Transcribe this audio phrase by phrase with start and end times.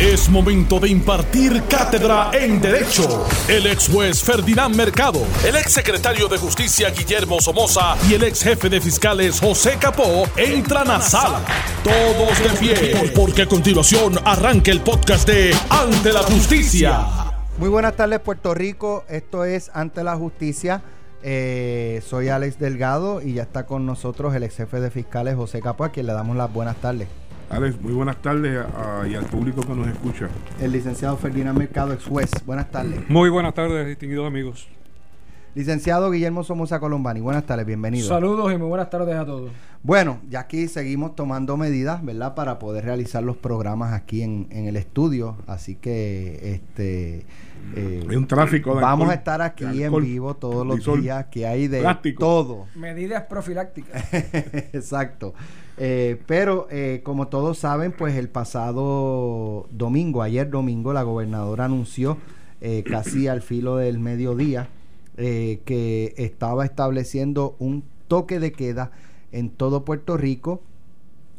[0.00, 3.26] Es momento de impartir cátedra en Derecho.
[3.48, 8.42] El ex juez Ferdinand Mercado, el ex secretario de Justicia Guillermo Somoza y el ex
[8.42, 11.40] jefe de fiscales José Capó entran a sala.
[11.82, 17.06] Todos de pie, porque a continuación arranca el podcast de Ante la Justicia.
[17.56, 19.06] Muy buenas tardes, Puerto Rico.
[19.08, 20.82] Esto es Ante la Justicia.
[21.22, 25.62] Eh, soy Alex Delgado y ya está con nosotros el ex jefe de fiscales José
[25.62, 27.08] Capó, a quien le damos las buenas tardes.
[27.48, 30.28] Alex, muy buenas tardes a- y al público que nos escucha.
[30.60, 32.30] El licenciado Ferdinand Mercado, ex juez.
[32.44, 33.08] Buenas tardes.
[33.08, 34.68] Muy buenas tardes, distinguidos amigos.
[35.54, 38.06] Licenciado Guillermo Somoza Colombani, buenas tardes, bienvenido.
[38.08, 39.50] Saludos y muy buenas tardes a todos.
[39.82, 42.34] Bueno, ya aquí seguimos tomando medidas, ¿verdad?
[42.34, 45.36] Para poder realizar los programas aquí en, en el estudio.
[45.46, 47.24] Así que, este...
[47.76, 51.00] eh, Hay un tráfico de Vamos alcohol, a estar aquí en vivo todos los disol,
[51.00, 52.18] días, que hay de plástico.
[52.18, 52.66] todo.
[52.74, 54.12] Medidas profilácticas.
[54.74, 55.32] Exacto.
[55.78, 62.16] Eh, pero eh, como todos saben, pues el pasado domingo, ayer domingo, la gobernadora anunció
[62.60, 64.68] eh, casi al filo del mediodía
[65.16, 68.90] que estaba estableciendo un toque de queda
[69.32, 70.60] en todo Puerto Rico.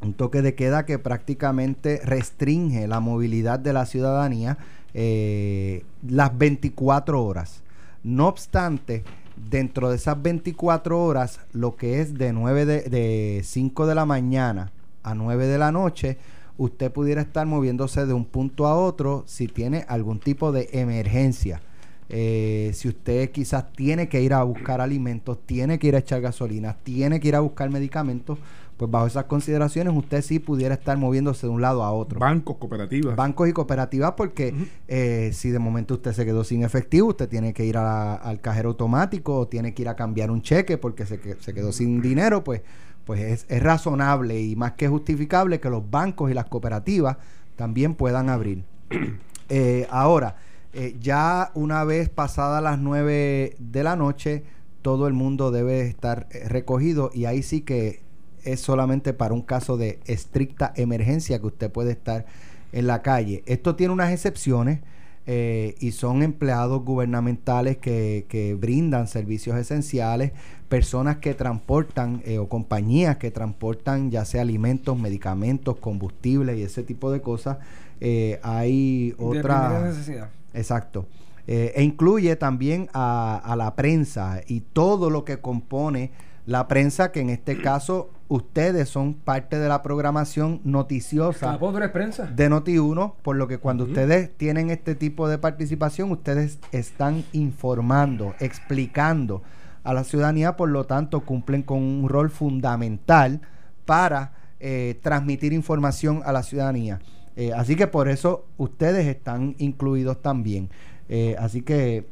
[0.02, 4.58] Un toque de queda que prácticamente restringe la movilidad de la ciudadanía
[4.96, 7.62] las 24 horas.
[8.04, 9.04] No obstante,
[9.50, 14.06] dentro de esas 24 horas, lo que es de 9 de, de 5 de la
[14.06, 14.72] mañana
[15.04, 16.18] a 9 de la noche,
[16.58, 21.62] usted pudiera estar moviéndose de un punto a otro si tiene algún tipo de emergencia.
[22.10, 26.22] Eh, si usted quizás tiene que ir a buscar alimentos, tiene que ir a echar
[26.22, 28.40] gasolina, tiene que ir a buscar medicamentos,
[28.78, 32.58] pues bajo esas consideraciones usted sí pudiera estar moviéndose de un lado a otro Bancos,
[32.58, 33.16] cooperativas.
[33.16, 34.54] bancos y cooperativas porque
[34.88, 38.40] eh, si de momento usted se quedó sin efectivo, usted tiene que ir a- al
[38.40, 41.72] cajero automático o tiene que ir a cambiar un cheque porque se, que- se quedó
[41.72, 42.62] sin dinero, pues,
[43.04, 47.18] pues es, es razonable y más que justificable que los bancos y las cooperativas
[47.56, 48.64] también puedan abrir.
[49.50, 50.36] Eh, ahora,
[50.74, 54.44] eh, ya una vez pasadas las 9 de la noche,
[54.82, 58.02] todo el mundo debe estar recogido y ahí sí que
[58.48, 62.26] es solamente para un caso de estricta emergencia que usted puede estar
[62.72, 63.44] en la calle.
[63.46, 64.80] Esto tiene unas excepciones
[65.26, 70.32] eh, y son empleados gubernamentales que, que brindan servicios esenciales,
[70.70, 76.84] personas que transportan eh, o compañías que transportan ya sea alimentos, medicamentos, combustibles y ese
[76.84, 77.58] tipo de cosas.
[78.00, 79.82] Eh, hay otra...
[79.84, 80.30] necesidad.
[80.54, 81.06] Exacto.
[81.50, 86.12] E incluye también a, a la prensa y todo lo que compone
[86.48, 91.90] la prensa, que en este caso ustedes son parte de la programación noticiosa ¿La pobre
[91.90, 92.26] prensa?
[92.26, 98.34] de Noti1, por lo que cuando ustedes tienen este tipo de participación, ustedes están informando,
[98.40, 99.44] explicando
[99.84, 103.42] a la ciudadanía, por lo tanto cumplen con un rol fundamental
[103.86, 104.32] para
[104.62, 107.00] eh, transmitir información a la ciudadanía.
[107.36, 110.70] Eh, así que por eso ustedes están incluidos también.
[111.10, 112.08] Eh, así que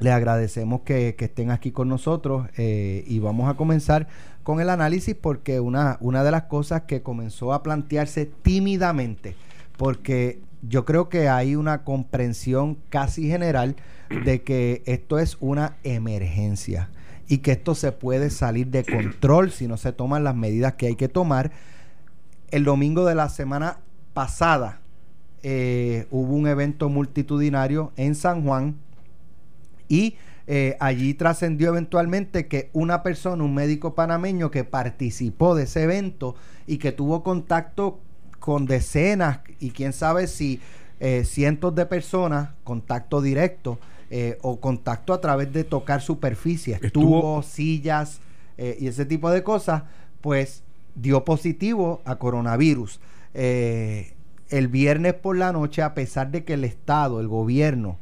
[0.00, 4.08] les agradecemos que, estén aquí con nosotros eh, y vamos a comenzar
[4.42, 9.34] con el análisis porque una, una de las cosas que comenzó a plantearse tímidamente,
[9.76, 13.76] porque yo creo que hay una comprensión casi general
[14.24, 16.88] de que esto es una emergencia
[17.28, 20.86] y que esto se puede salir de control si no se toman las medidas que
[20.86, 21.52] hay que tomar.
[22.50, 23.78] El domingo de la semana
[24.14, 24.80] pasada
[25.42, 28.76] eh, hubo un evento multitudinario en San Juan
[29.88, 30.16] y
[30.46, 36.34] eh, allí trascendió eventualmente que una persona, un médico panameño que participó de ese evento
[36.66, 37.98] y que tuvo contacto
[38.38, 40.60] con decenas y quién sabe si
[41.00, 43.78] eh, cientos de personas, contacto directo
[44.10, 48.20] eh, o contacto a través de tocar superficies, Estuvo- tubos, sillas
[48.56, 49.84] y ese tipo de cosas,
[50.20, 50.64] pues
[50.96, 52.98] dio positivo a coronavirus.
[53.34, 57.98] El viernes por la noche, a pesar de que el Estado, el gobierno,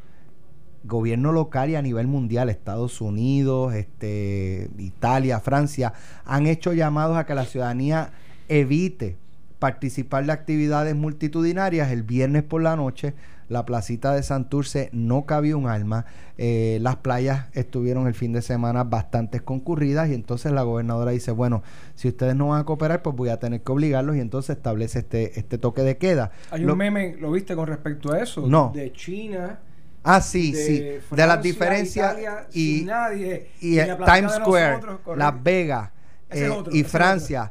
[0.87, 5.93] gobierno local y a nivel mundial, Estados Unidos, este, Italia, Francia,
[6.25, 8.11] han hecho llamados a que la ciudadanía
[8.49, 9.17] evite
[9.59, 11.91] participar de actividades multitudinarias.
[11.91, 13.15] El viernes por la noche,
[13.49, 16.05] la placita de Santurce no cabía un alma.
[16.39, 21.31] Eh, las playas estuvieron el fin de semana bastante concurridas y entonces la gobernadora dice,
[21.31, 21.63] bueno,
[21.95, 24.99] si ustedes no van a cooperar, pues voy a tener que obligarlos y entonces establece
[24.99, 26.33] este, este toque de queda.
[26.51, 28.47] Hay Lo- un meme, ¿lo viste con respecto a eso?
[28.47, 28.73] No.
[28.75, 29.61] De China.
[30.09, 31.15] Ah, sí, de sí.
[31.17, 35.19] de las diferencias Italia, y, sin nadie, y Times Square, nosotros.
[35.19, 35.91] Las Vegas
[36.31, 37.51] eh, otro, y Francia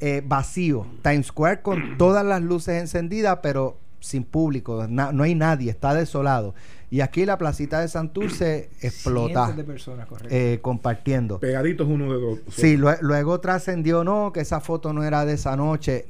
[0.00, 0.86] eh, vacío.
[1.02, 4.86] Times Square con todas las luces encendidas, pero sin público.
[4.88, 6.54] na- no hay nadie, está desolado.
[6.92, 10.34] Y aquí la placita de Santurce explota de personas, correcto.
[10.34, 11.38] eh, compartiendo.
[11.38, 12.38] Pegaditos uno de dos.
[12.50, 16.06] Sí, lue- luego trascendió, no, que esa foto no era de esa noche.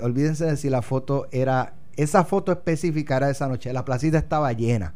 [0.00, 3.72] Olvídense de si la foto era esa foto específica era de esa noche.
[3.72, 4.94] La placita estaba llena.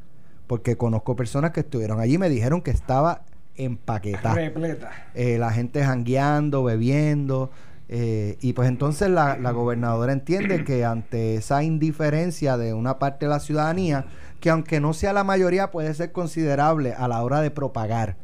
[0.50, 3.22] Porque conozco personas que estuvieron allí y me dijeron que estaba
[3.54, 4.34] empaquetada.
[4.34, 4.90] Repleta.
[5.14, 7.52] Eh, la gente jangueando, bebiendo.
[7.88, 13.26] eh, y pues entonces la, la gobernadora entiende que ante esa indiferencia de una parte
[13.26, 14.06] de la ciudadanía,
[14.40, 18.16] que aunque no sea la mayoría, puede ser considerable a la hora de propagar.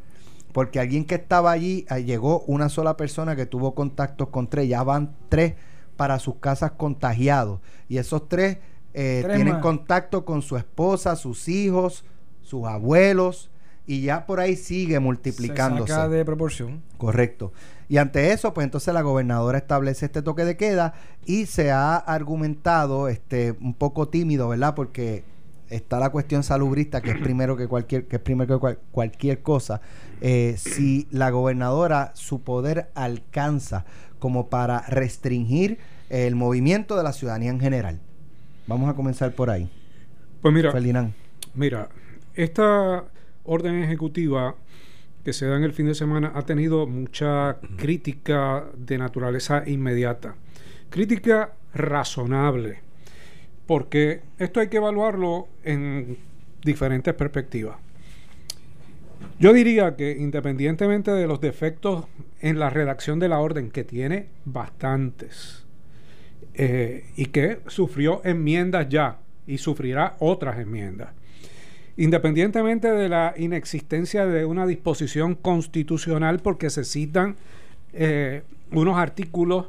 [0.51, 4.67] Porque alguien que estaba allí, eh, llegó una sola persona que tuvo contactos con tres,
[4.67, 5.53] ya van tres
[5.95, 7.61] para sus casas contagiados.
[7.87, 8.57] Y esos tres,
[8.93, 9.61] eh, Tres tienen más.
[9.61, 12.03] contacto con su esposa, sus hijos,
[12.47, 13.49] sus abuelos,
[13.85, 15.87] y ya por ahí sigue multiplicándose.
[15.87, 16.81] Se saca de proporción.
[16.97, 17.53] Correcto.
[17.89, 20.93] Y ante eso, pues entonces la gobernadora establece este toque de queda
[21.25, 24.75] y se ha argumentado este un poco tímido, ¿verdad?
[24.75, 25.23] Porque
[25.69, 29.41] está la cuestión salubrista que es primero que cualquier que es primero que cual- cualquier
[29.41, 29.79] cosa.
[30.19, 33.85] Eh, si la gobernadora su poder alcanza
[34.19, 35.77] como para restringir
[36.09, 37.99] el movimiento de la ciudadanía en general.
[38.67, 39.69] Vamos a comenzar por ahí.
[40.41, 41.13] Pues mira, Ferdinand.
[41.53, 41.87] mira,
[42.37, 43.03] esta
[43.43, 44.55] orden ejecutiva
[45.25, 50.35] que se da en el fin de semana ha tenido mucha crítica de naturaleza inmediata.
[50.89, 52.79] Crítica razonable,
[53.65, 56.17] porque esto hay que evaluarlo en
[56.63, 57.77] diferentes perspectivas.
[59.39, 62.05] Yo diría que independientemente de los defectos
[62.39, 65.65] en la redacción de la orden, que tiene bastantes,
[66.53, 71.09] eh, y que sufrió enmiendas ya y sufrirá otras enmiendas.
[71.97, 77.35] Independientemente de la inexistencia de una disposición constitucional porque se citan
[77.93, 79.67] eh, unos artículos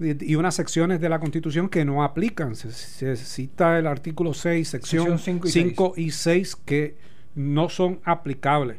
[0.00, 2.56] y unas secciones de la Constitución que no aplican.
[2.56, 6.96] Se, se cita el artículo 6, sección Sección cinco y 5 y 6 que
[7.34, 8.78] no son aplicables.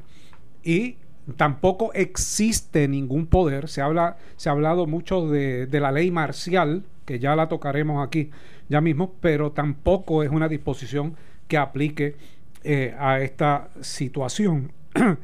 [0.64, 0.98] Y
[1.38, 3.70] tampoco existe ningún poder.
[3.70, 8.06] Se, habla, se ha hablado mucho de, de la ley marcial, que ya la tocaremos
[8.06, 8.30] aquí
[8.70, 11.16] ya mismo, pero tampoco es una disposición
[11.48, 12.16] que aplique
[12.64, 14.72] eh, a esta situación.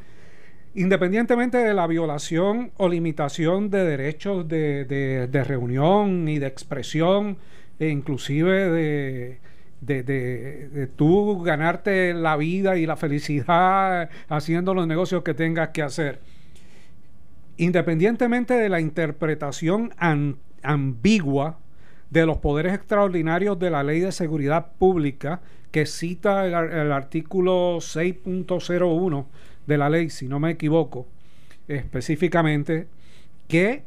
[0.75, 7.37] Independientemente de la violación o limitación de derechos de, de- reunión y de expresión,
[7.79, 9.39] e inclusive de,
[9.81, 15.69] de, de- de tú ganarte la vida y la felicidad haciendo los negocios que tengas
[15.69, 16.19] que hacer.
[17.57, 19.93] Independientemente de la interpretación
[20.61, 21.57] ambigua
[22.09, 25.41] de los poderes extraordinarios de la Ley de Seguridad Pública,
[25.75, 29.25] que cita el, el artículo 6.01
[29.68, 31.06] de la ley, si no me equivoco,
[31.68, 32.88] específicamente,
[33.50, 33.83] que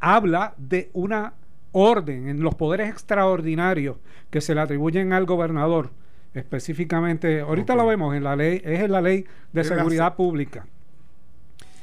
[0.00, 1.34] habla de una
[1.72, 3.98] orden en los poderes extraordinarios
[4.30, 5.90] que se le atribuyen al gobernador,
[6.32, 10.16] específicamente, ahorita lo vemos en la ley, es en la ley de Es seguridad se-
[10.16, 10.66] pública.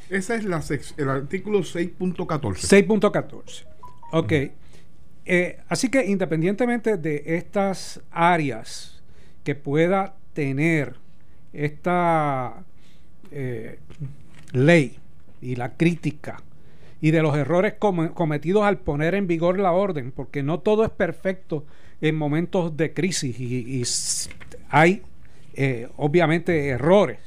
[0.10, 0.64] Ese es la
[0.98, 2.88] el artículo 6.14.
[2.88, 3.66] 6.14.
[4.14, 4.34] Ok.
[5.26, 9.01] Eh, así que independientemente de estas áreas
[9.44, 10.96] que pueda tener
[11.54, 12.64] esta
[13.32, 13.80] eh,
[14.54, 14.98] ley
[15.42, 16.42] y la crítica
[17.02, 20.86] y de los errores come- cometidos al poner en vigor la orden, porque no todo
[20.86, 21.66] es perfecto
[22.00, 23.84] en momentos de crisis y,
[24.70, 25.02] hay
[25.56, 27.20] eh, obviamente errores.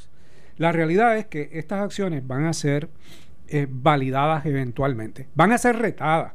[0.57, 2.89] La realidad es que estas acciones van a ser
[3.49, 6.33] eh, validadas eventualmente, van a ser retadas,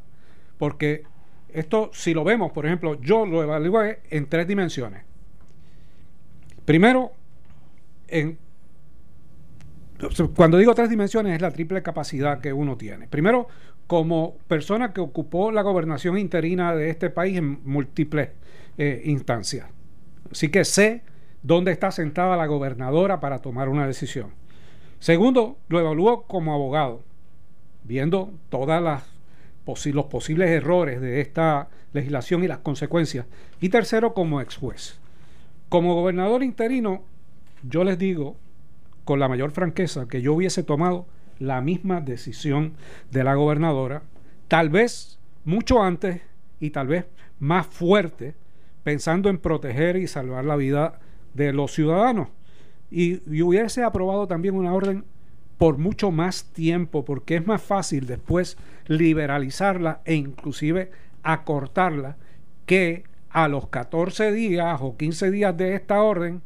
[0.57, 1.03] porque
[1.51, 5.03] esto, si lo vemos, por ejemplo, yo lo evalué en tres dimensiones.
[6.69, 7.13] Primero,
[10.35, 13.07] cuando digo tres dimensiones es la triple capacidad que uno tiene.
[13.07, 13.47] Primero,
[13.87, 18.29] como persona que ocupó la gobernación interina de este país en múltiples
[18.77, 19.65] eh, instancias.
[20.31, 21.01] Así que sé
[21.41, 24.29] dónde está sentada la gobernadora para tomar una decisión.
[24.99, 27.01] Segundo, lo evalúo como abogado,
[27.83, 29.05] viendo todas las
[29.65, 33.25] posi- los posibles errores de esta legislación y las consecuencias.
[33.59, 34.99] Y tercero, como ex juez.
[35.69, 37.03] Como gobernador interino,
[37.63, 38.35] yo les digo
[39.05, 41.05] con la mayor franqueza que yo hubiese tomado
[41.39, 42.73] la misma decisión
[43.11, 44.01] de la gobernadora,
[44.47, 46.21] tal vez mucho antes
[46.59, 47.05] y tal vez
[47.39, 48.35] más fuerte,
[48.83, 50.99] pensando en proteger y salvar la vida
[51.33, 52.29] de los ciudadanos.
[52.91, 55.05] Y, hubiese aprobado también una orden
[55.57, 58.57] por mucho más tiempo, porque es más fácil después
[58.87, 62.17] liberalizarla e inclusive acortarla
[62.65, 66.41] que a los 14 días o 15 días de esta orden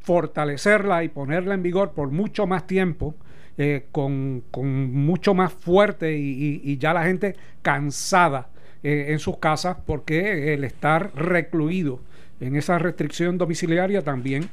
[0.00, 3.14] fortalecerla y ponerla en vigor por mucho más tiempo,
[3.58, 8.48] eh, con, con mucho más fuerte y, y- ya la gente cansada
[8.82, 12.00] eh, en sus casas, porque el estar recluido
[12.40, 14.48] en esa restricción domiciliaria también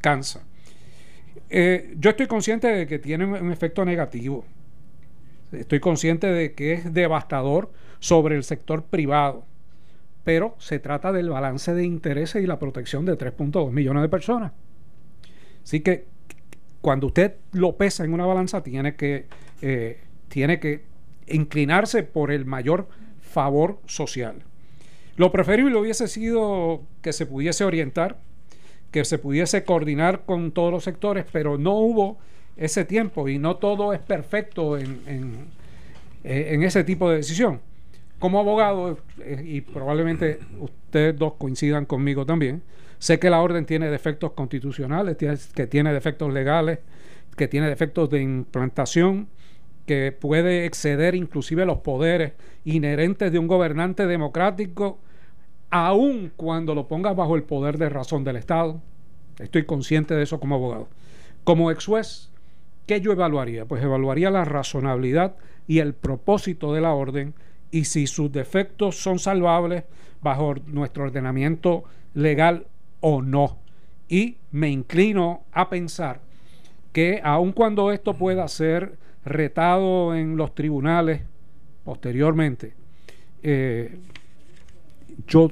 [0.00, 0.42] cansa.
[1.50, 4.44] Eh, yo estoy consciente de que tiene un efecto negativo.
[5.52, 7.70] Estoy consciente de que es devastador
[8.00, 9.44] sobre el sector privado.
[10.26, 14.50] Pero se trata del balance de intereses y la protección de 3.2 millones de personas.
[15.62, 16.06] Así que
[16.80, 19.26] cuando usted lo pesa en una balanza, tiene que,
[19.62, 20.82] eh, tiene que
[21.28, 22.88] inclinarse por el mayor
[23.20, 24.42] favor social.
[25.14, 28.18] Lo preferible hubiese sido que se pudiese orientar,
[28.90, 32.18] que se pudiese coordinar con todos los sectores, pero no hubo
[32.56, 35.46] ese tiempo y no todo es perfecto en, en,
[36.24, 37.60] eh, en ese tipo de decisión.
[38.18, 42.62] Como abogado, eh, y probablemente ustedes dos coincidan conmigo también,
[42.98, 45.16] sé que la orden tiene defectos constitucionales,
[45.54, 46.78] que tiene defectos legales,
[47.36, 49.28] que tiene defectos de implantación,
[49.84, 52.32] que puede exceder inclusive los poderes
[52.64, 54.98] inherentes de un gobernante democrático,
[55.70, 58.80] aun cuando lo ponga bajo el poder de razón del Estado.
[59.38, 60.88] Estoy consciente de eso como abogado.
[61.44, 62.30] Como ex juez,
[62.86, 63.66] ¿qué yo evaluaría?
[63.66, 65.36] Pues evaluaría la razonabilidad
[65.68, 67.34] y el propósito de la orden
[67.70, 69.84] y si sus defectos son salvables
[70.20, 72.66] bajo nuestro ordenamiento legal
[73.00, 73.58] o no.
[74.08, 76.20] Y me inclino a pensar
[76.92, 81.22] que aun cuando esto pueda ser retado en los tribunales
[81.84, 82.74] posteriormente,
[83.42, 83.98] eh,
[85.26, 85.50] yo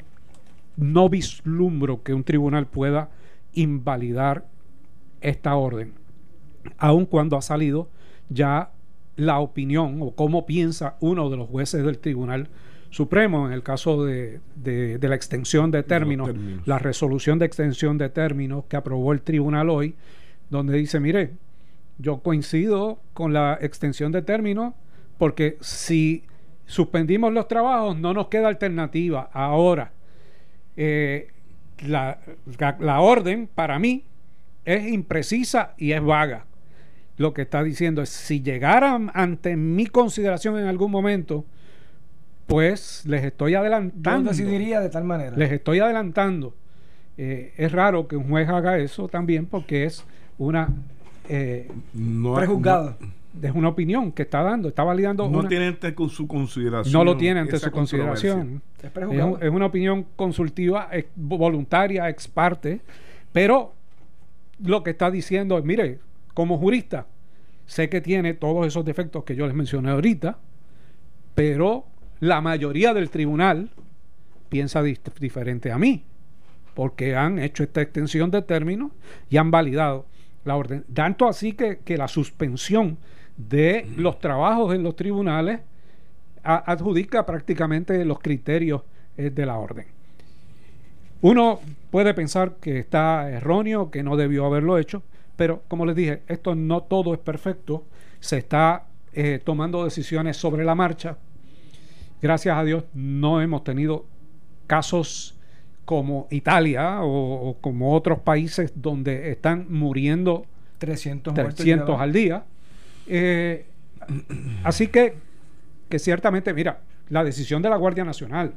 [0.77, 3.11] no vislumbro que un tribunal pueda
[3.53, 4.47] invalidar
[5.21, 5.93] esta orden,
[6.79, 7.89] aun cuando ha salido
[8.29, 8.71] ya
[9.17, 12.49] la opinión o cómo piensa uno de los jueces del Tribunal
[12.91, 16.67] Supremo en el caso de, de- de la extensión de términos, términos.
[16.67, 19.95] la resolución de extensión de términos que aprobó el tribunal hoy,
[20.51, 21.33] donde dice, mire,
[21.99, 24.75] yo coincido con la extensión de términos
[25.19, 26.25] porque si
[26.67, 29.29] suspendimos los trabajos no nos queda alternativa.
[29.33, 29.93] Ahora,
[30.77, 31.29] eh,
[31.87, 32.19] la,
[32.59, 34.05] la- la orden para mí
[34.65, 36.47] es imprecisa y es vaga.
[37.17, 41.45] Lo que está diciendo es, si llegaran ante mi consideración en algún momento,
[42.47, 44.31] pues les estoy Yo adelantando.
[44.31, 45.37] decidiría de tal manera.
[45.37, 46.55] Les estoy adelantando.
[47.17, 50.05] Eh, es raro que un juez haga eso también porque es
[50.39, 50.69] una
[51.29, 52.97] eh, No, Prejuzgado.
[53.41, 56.93] es una opinión que está dando, está validando No, una- tiene ante con su consideración.
[56.93, 58.61] no lo tiene ante su consideración.
[58.79, 59.35] Es Es, prejuzgado.
[59.37, 62.81] un- es una opinión consultiva, ex- voluntaria, ex parte,
[63.33, 63.73] pero
[64.63, 65.99] lo que está diciendo es, mire,
[66.35, 67.07] como jurista,
[67.67, 70.39] sé que tiene todos esos defectos que yo les mencioné ahorita,
[71.35, 71.87] pero
[72.21, 73.71] la mayoría del tribunal
[74.49, 76.05] piensa diferente a mí,
[76.75, 78.93] porque han hecho esta extensión de términos
[79.31, 80.07] y han validado
[80.45, 80.85] la orden.
[80.93, 82.99] Tanto así que, que la suspensión
[83.37, 85.61] de los trabajos en los tribunales
[86.43, 88.83] adjudica prácticamente los criterios
[89.17, 89.87] eh, de la orden.
[91.23, 91.61] Uno
[91.91, 95.03] puede pensar que está erróneo, que no debió haberlo hecho,
[95.37, 97.85] pero como les dije, esto no todo es perfecto,
[98.21, 101.17] se está eh, tomando decisiones sobre la marcha.
[102.23, 104.07] Gracias a Dios no hemos tenido
[104.67, 105.39] casos
[105.85, 110.47] como Italia o, o como otros países donde están muriendo
[110.79, 112.03] 300 muertos 300 llevados.
[112.03, 112.45] al día.
[113.07, 113.67] Eh,
[114.63, 115.15] así que,
[115.89, 118.55] que ciertamente, mira, la decisión de la Guardia Nacional,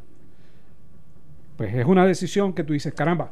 [1.57, 3.31] pues es una decisión que tú dices, caramba,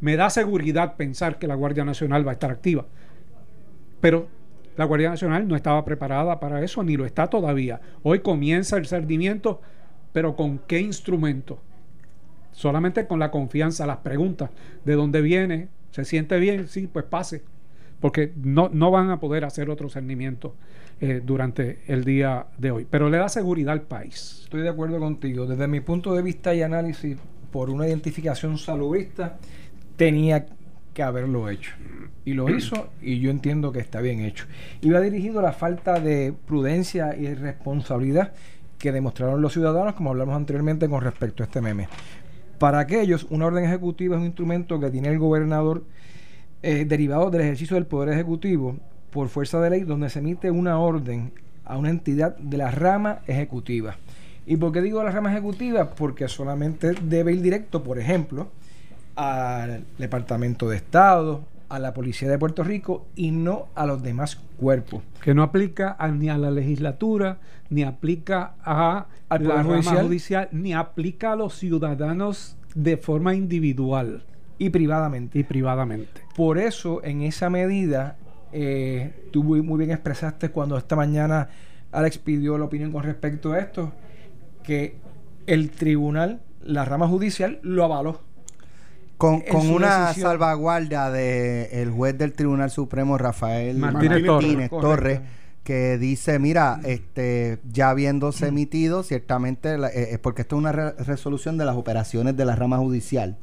[0.00, 2.86] me da seguridad pensar que la Guardia Nacional va a estar activa.
[4.00, 4.28] Pero
[4.76, 7.80] la Guardia Nacional no estaba preparada para eso, ni lo está todavía.
[8.02, 9.60] Hoy comienza el cernimiento,
[10.12, 11.60] pero ¿con qué instrumento?
[12.52, 14.50] Solamente con la confianza, las preguntas,
[14.84, 17.42] de dónde viene, se siente bien, sí, pues pase
[18.04, 20.54] porque no, no van a poder hacer otro cernimiento
[21.00, 22.86] eh, durante el día de hoy.
[22.90, 24.40] Pero le da seguridad al país.
[24.44, 25.46] Estoy de acuerdo contigo.
[25.46, 27.16] Desde mi punto de vista y análisis,
[27.50, 29.38] por una identificación salubrista,
[29.96, 30.46] tenía
[30.92, 31.72] que haberlo hecho.
[32.24, 34.46] Y lo hizo y yo entiendo que está bien hecho.
[34.80, 38.32] Iba dirigido a la falta de prudencia y responsabilidad
[38.78, 41.88] que demostraron los ciudadanos, como hablamos anteriormente con respecto a este meme.
[42.58, 45.84] Para aquellos, una orden ejecutiva es un instrumento que tiene el gobernador
[46.62, 48.76] eh, derivado del ejercicio del Poder Ejecutivo
[49.10, 51.32] por fuerza de ley, donde se emite una orden
[51.64, 53.96] a una entidad de la rama ejecutiva.
[54.46, 55.94] ¿Y por qué digo la rama ejecutiva?
[55.94, 58.48] Porque solamente debe ir directo, por ejemplo,
[59.16, 64.36] al Departamento de Estado, a la Policía de Puerto Rico y no a los demás
[64.58, 65.02] cuerpos.
[65.22, 67.38] Que no aplica a- ni a la legislatura,
[67.70, 70.04] ni aplica a Al la rama Judicial.
[70.06, 74.24] judicial, ni aplica a los ciudadanos de forma individual
[74.58, 75.38] Y privadamente.
[75.38, 76.20] y privadamente.
[76.36, 78.16] Por eso, en esa medida,
[78.52, 81.48] eh, tú muy, muy bien expresaste cuando esta mañana
[81.92, 83.92] Alex pidió la opinión con respecto a esto,
[84.62, 84.96] que
[85.46, 88.20] el tribunal, la rama judicial, lo avaló.
[89.16, 90.30] Con, una decisión.
[90.30, 95.20] salvaguardia del juez del Tribunal Supremo, Rafael Martínez Martínez, Torres.
[95.62, 101.56] Que dice, mira, este, ya habiéndose emitido, ciertamente, eh, es porque esto es una resolución
[101.56, 103.38] de las operaciones de la rama judicial.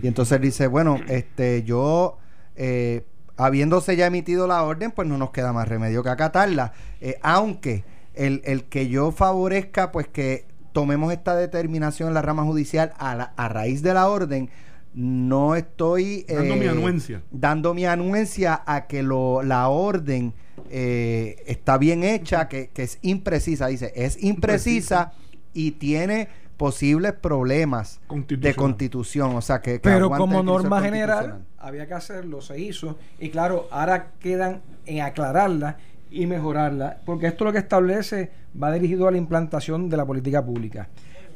[0.00, 2.18] Y entonces dice, bueno, este, yo,
[2.54, 3.04] eh,
[3.36, 6.74] habiéndose ya emitido la orden, pues no nos queda más remedio que acatarla.
[7.00, 7.84] Eh, aunque
[8.14, 13.32] el, el, que yo favorezca, pues que tomemos esta determinación en la rama judicial a,
[13.36, 14.50] a raíz de la orden,
[14.98, 20.34] no estoy dando mi anuencia dando mi anuencia a que lo, la orden
[20.70, 23.68] eh, está bien hecha, que, es imprecisa.
[23.68, 25.12] Dice, es imprecisa
[25.54, 29.36] y tiene posibles problemas de constitución.
[29.36, 32.98] O sea, que, Pero como norma general, había que hacerlo, se hizo.
[33.18, 35.78] Y claro, ahora quedan en aclararla
[36.10, 40.44] y mejorarla, porque esto lo que establece va dirigido a la implantación de la política
[40.44, 40.88] pública.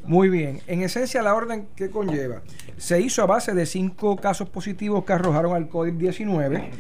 [0.05, 0.61] Muy bien.
[0.67, 2.43] En esencia, la orden que conlleva
[2.77, 6.71] se hizo a base de cinco casos positivos que arrojaron al COVID-19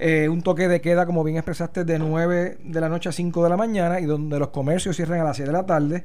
[0.00, 3.42] eh, un toque de queda, como bien expresaste, de 9 de la noche a 5
[3.42, 6.04] de la mañana y donde los comercios cierran a las 6 de la tarde.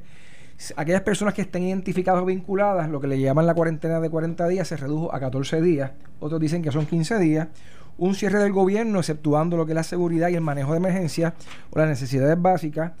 [0.76, 4.48] Aquellas personas que estén identificadas o vinculadas, lo que le llaman la cuarentena de 40
[4.48, 5.92] días, se redujo a 14 días.
[6.18, 7.48] Otros dicen que son 15 días.
[7.96, 11.34] Un cierre del gobierno, exceptuando lo que es la seguridad y el manejo de emergencia
[11.70, 12.92] o las necesidades básicas,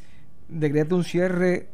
[0.48, 1.68] decreta un cierre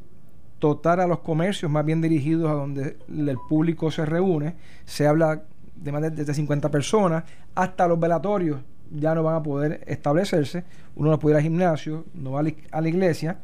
[0.60, 4.54] total a los comercios, más bien dirigidos a donde el público se reúne.
[4.84, 5.42] Se habla
[5.74, 7.24] de más de 50 personas,
[7.54, 10.64] hasta los velatorios ya no van a poder establecerse.
[10.96, 13.38] Uno no puede ir al gimnasio, no va a la iglesia.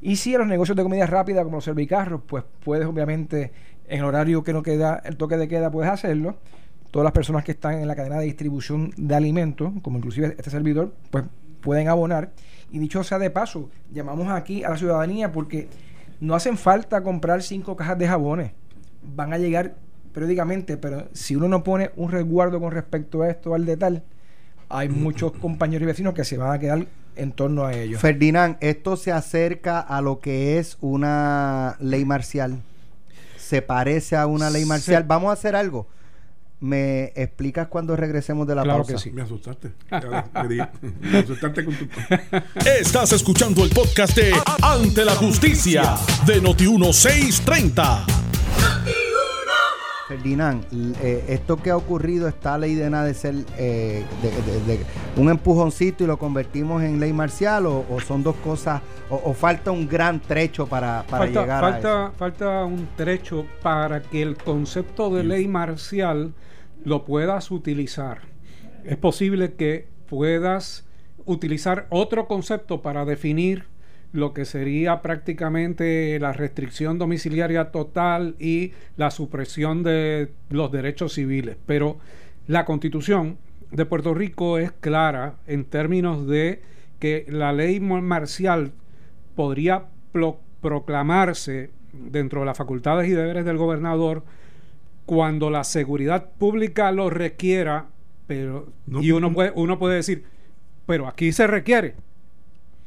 [0.00, 3.52] Y si a los negocios de comida rápida, como los servicarros, pues puedes obviamente,
[3.86, 6.36] en el horario que no queda, el toque de queda, puedes hacerlo.
[6.90, 10.50] Todas las personas que están en la cadena de distribución de alimentos, como inclusive este
[10.50, 11.24] servidor, pues
[11.60, 12.32] pueden abonar.
[12.70, 15.68] Y dicho sea de paso, llamamos aquí a la ciudadanía porque
[16.22, 18.52] no hacen falta comprar cinco cajas de jabones.
[19.02, 19.74] Van a llegar
[20.12, 24.04] periódicamente, pero si uno no pone un resguardo con respecto a esto, al detalle,
[24.68, 26.86] hay muchos compañeros y vecinos que se van a quedar
[27.16, 28.00] en torno a ellos.
[28.00, 32.62] Ferdinand, esto se acerca a lo que es una ley marcial.
[33.36, 35.02] Se parece a una ley marcial.
[35.02, 35.88] Vamos a hacer algo.
[36.62, 38.92] ¿Me explicas cuando regresemos de la claro pausa?
[38.92, 39.10] Que sí.
[39.10, 39.72] Me asustaste.
[41.00, 41.88] me asustaste con tu...
[42.64, 44.32] Estás escuchando el podcast de
[44.62, 48.06] Ante la Justicia de Noti 1630.
[50.06, 50.64] Ferdinand,
[51.00, 54.78] eh, esto que ha ocurrido está ley de nada de ser eh, de,
[55.16, 59.88] un empujoncito y lo convertimos en ley marcial o, son dos cosas o, falta un
[59.88, 62.12] gran trecho para, llegar falta, a eso?
[62.16, 66.32] Falta un trecho para que el concepto de ley marcial
[66.84, 68.20] lo puedas utilizar.
[68.84, 70.86] Es posible que puedas
[71.24, 73.64] utilizar otro concepto para definir
[74.12, 81.56] lo que sería prácticamente la restricción domiciliaria total y la supresión de los derechos civiles.
[81.64, 81.98] Pero
[82.46, 83.38] la constitución
[83.70, 86.60] de Puerto Rico es clara en términos de
[86.98, 88.72] que la ley marcial
[89.34, 89.86] podría
[90.60, 94.24] proclamarse dentro de las facultades y deberes del gobernador
[95.06, 97.86] cuando la seguridad pública lo requiera,
[98.26, 100.24] pero y uno puede, uno puede decir,
[100.86, 101.94] pero aquí se requiere.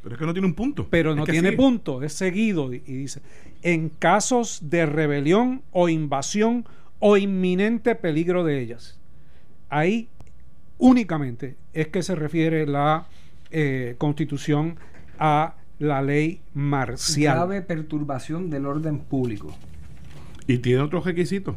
[0.01, 0.88] Pero es que no tiene un punto.
[0.89, 2.71] Pero no tiene punto, es seguido.
[2.71, 3.21] Y, dice,
[3.63, 6.65] en casos de rebelión o invasión
[6.99, 8.99] o inminente peligro de ellas.
[9.69, 10.10] Ahí
[10.78, 13.08] únicamente es que se refiere la
[13.49, 14.78] eh, constitución
[15.17, 17.36] a la ley marcial.
[17.36, 19.56] Grave perturbación del orden público.
[20.47, 21.56] ¿Y tiene otros requisitos?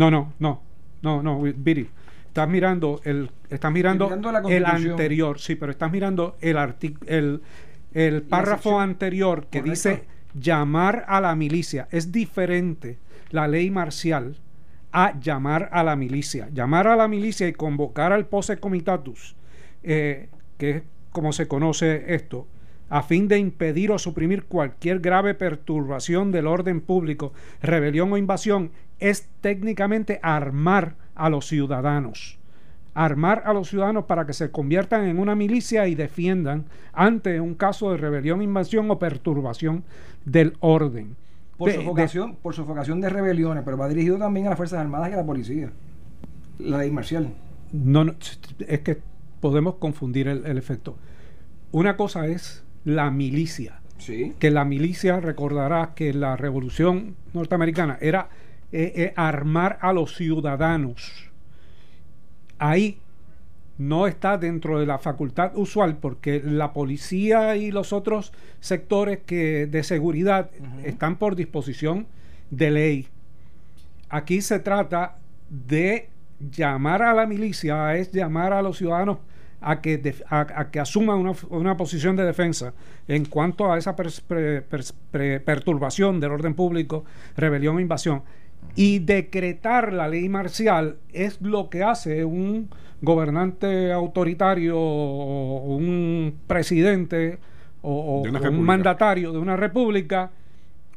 [0.00, 0.62] No, no, no,
[1.02, 1.86] no, no, Viri.
[2.28, 4.10] Estás mirando el, estás mirando,
[4.48, 6.56] el anterior, sí, pero estás mirando el
[7.06, 7.42] el,
[7.92, 11.86] el párrafo anterior que dice llamar a la milicia.
[11.90, 12.96] Es diferente
[13.28, 14.38] la ley marcial
[14.90, 16.48] a llamar a la milicia.
[16.50, 19.36] Llamar a la milicia y convocar al pose comitatus,
[19.82, 20.82] eh, que es
[21.12, 22.46] como se conoce esto,
[22.88, 28.70] a fin de impedir o suprimir cualquier grave perturbación del orden público, rebelión o invasión,
[29.00, 32.38] es técnicamente armar a los ciudadanos.
[32.94, 37.54] Armar a los ciudadanos para que se conviertan en una milicia y defiendan ante un
[37.54, 39.84] caso de rebelión, invasión o perturbación
[40.24, 41.16] del orden.
[41.56, 45.12] Por, sofocación, por sofocación de rebeliones, pero va dirigido también a las Fuerzas Armadas y
[45.12, 45.70] a la policía.
[46.58, 47.28] La ley marcial.
[47.72, 48.14] No,
[48.66, 48.98] es que
[49.40, 50.96] podemos confundir el, efecto.
[51.72, 53.80] Una cosa es la milicia.
[53.98, 54.34] Sí.
[54.38, 58.30] Que la milicia recordará que la revolución norteamericana era
[58.72, 61.30] eh, eh, armar a los ciudadanos.
[62.58, 62.98] Ahí
[63.78, 69.66] no está dentro de la facultad usual porque la policía y los otros sectores que
[69.66, 70.50] de seguridad
[70.84, 72.06] están por disposición
[72.50, 73.08] de ley.
[74.10, 75.16] Aquí se trata
[75.48, 79.18] de llamar a la milicia, es llamar a los ciudadanos
[79.62, 82.74] a que, a, a que asuma una, una posición de defensa
[83.08, 87.04] en cuanto a esa pers- pre- pers- pre- perturbación del orden público,
[87.36, 88.22] rebelión e invasión.
[88.74, 92.70] Y decretar la ley marcial es lo que hace un
[93.02, 97.38] gobernante autoritario o un presidente
[97.82, 98.50] o, un república.
[98.50, 100.30] mandatario de una república.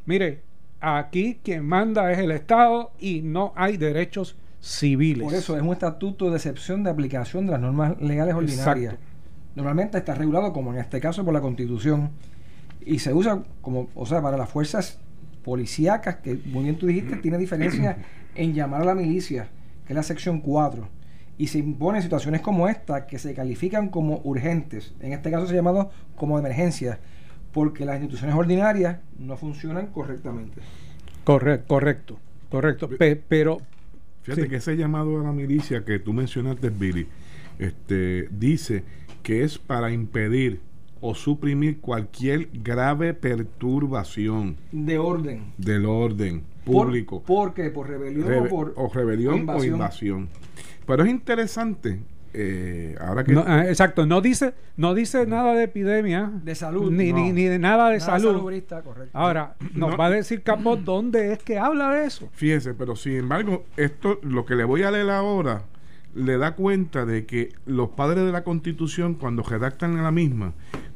[0.06, 0.42] Mire,
[0.82, 5.24] aquí quien manda es el Estado y no hay derechos civiles.
[5.24, 8.94] Por eso es un estatuto de excepción de aplicación de las normas legales ordinarias.
[8.94, 9.14] Exacto.
[9.56, 12.12] Normalmente está regulado, como en este caso, por la Constitución.
[12.86, 15.00] Y se usa como, o sea, para las fuerzas
[15.44, 17.98] policíacas, que muy bien tú dijiste, tiene diferencia
[18.36, 19.48] en llamar a la milicia,
[19.86, 20.88] que es la sección 4.
[21.38, 24.94] Y se impone en situaciones como esta, que se califican como urgentes.
[25.00, 27.00] En este caso se ha llamado como de emergencia,
[27.52, 30.62] porque las instituciones ordinarias no funcionan correctamente.
[31.24, 32.90] Correcto, correcto, correcto.
[32.90, 33.60] Pe- pero
[34.24, 34.48] Fíjate Sí.
[34.50, 37.08] que ese llamado a la milicia que tú mencionaste, Billy,
[37.60, 38.84] este, dice
[39.22, 40.62] que es para impedir
[41.06, 45.54] o suprimir cualquier grave perturbación De orden.
[45.58, 47.22] del orden público.
[47.24, 47.70] ¿Por qué?
[47.70, 49.74] ¿Por rebelión Rebe- o por o rebelión o invasión.
[49.74, 50.30] invasión?
[50.86, 52.00] Pero es interesante,
[52.34, 53.34] eh, ahora que...
[53.34, 57.18] no, ah, exacto, no dice, no dice nada de epidemia, De salud, ni, no.
[57.20, 58.52] ni, ni de nada de Nada salud.
[59.14, 59.98] Ahora, nos No.
[59.98, 62.30] va a decir Capó dónde es que habla de eso.
[62.34, 65.64] Fíjese, pero sin embargo, esto, lo que le voy a leer ahora,
[66.16, 70.54] le da cuenta de que los padres de la Constitución, cuando redactan la misma,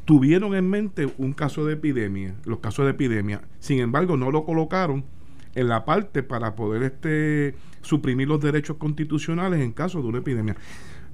[0.08, 3.42] tuvieron en mente un caso de epidemia, los casos de epidemia.
[3.60, 5.04] Sin embargo, no lo colocaron
[5.54, 10.56] en la parte para poder este suprimir los derechos constitucionales en caso de una epidemia.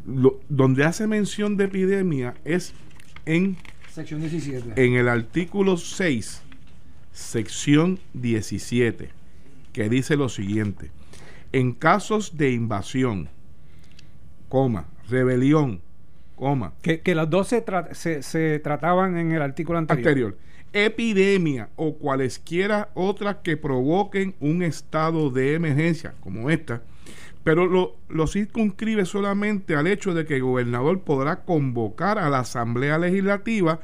[0.05, 2.73] Lo- donde hace mención de epidemia es
[3.25, 3.57] en
[3.91, 4.85] Sección 17.
[4.85, 6.43] en el artículo 6,
[7.11, 9.09] sección 17,
[9.71, 10.91] que dice lo siguiente,
[11.51, 13.29] en casos de invasión,
[14.49, 15.81] coma, rebelión,
[16.35, 20.07] coma, Que, que las dos se, tra- se, se trataban en el artículo anterior.
[20.07, 20.37] anterior,
[20.73, 26.81] epidemia o cualesquiera otras que provoquen un estado de emergencia, como esta,
[27.43, 32.39] pero lo, lo circunscribe solamente al hecho de que el gobernador podrá convocar a la
[32.39, 33.81] Asamblea Legislativa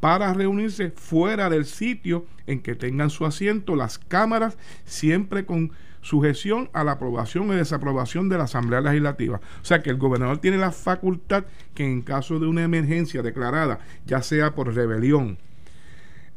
[0.00, 5.70] para reunirse fuera del sitio en que tengan su asiento las cámaras, siempre con
[6.06, 9.40] sujeción a la aprobación o desaprobación de la Asamblea Legislativa.
[9.60, 13.80] O sea que el gobernador tiene la facultad que en caso de una emergencia declarada,
[14.06, 15.36] ya sea por rebelión,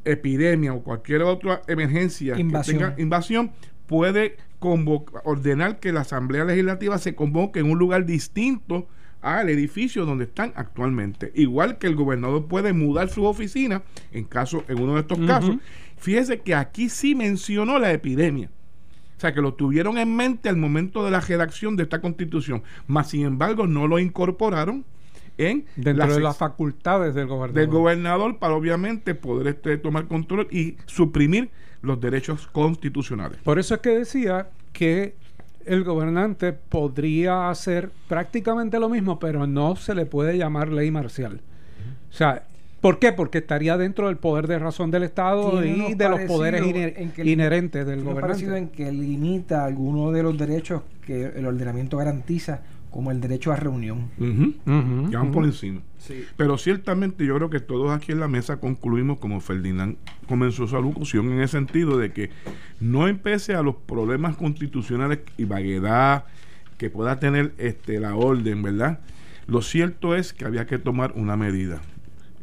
[0.05, 2.77] epidemia o cualquier otra emergencia Invasión.
[2.77, 3.51] que tenga invasión,
[3.85, 8.87] puede ordenar que la Asamblea Legislativa se convoque en un lugar distinto
[9.21, 11.31] al edificio donde están actualmente.
[11.35, 15.57] Igual que el gobernador puede mudar su oficina en caso, en uno de estos casos.
[15.97, 18.49] Fíjese que aquí sí mencionó la epidemia.
[19.19, 22.63] O sea, que lo tuvieron en mente al momento de la redacción de esta constitución,
[22.87, 24.85] mas sin embargo no lo incorporaron
[25.37, 27.59] en Dentro de las facultades del gobernador.
[27.59, 31.49] del gobernador para obviamente poder este, tomar control y suprimir
[31.81, 33.39] los derechos constitucionales.
[33.43, 35.15] Por eso es que decía que
[35.65, 41.41] el gobernante podría hacer prácticamente lo mismo, pero no se le puede llamar ley marcial.
[42.09, 42.45] O sea,
[42.81, 43.11] ¿por qué?
[43.13, 47.11] Porque estaría dentro del poder de razón del Estado y de los poderes iner- en
[47.11, 48.81] que inherentes del Tiene parecido gobernante.
[48.83, 52.61] en que limita algunos de los derechos que el ordenamiento garantiza,
[52.91, 54.09] como el derecho a reunión.
[54.17, 55.81] Ujú, Ya van por encima.
[55.99, 56.25] Sí.
[56.37, 60.75] Pero ciertamente yo creo que todos aquí en la mesa concluimos como Ferdinand comenzó su
[60.75, 62.29] alocución en el sentido de que
[62.79, 66.23] no empece a los problemas constitucionales y vaguedad
[66.77, 68.99] que pueda tener este la orden, ¿verdad?
[69.45, 71.81] Lo cierto es que había que tomar una medida.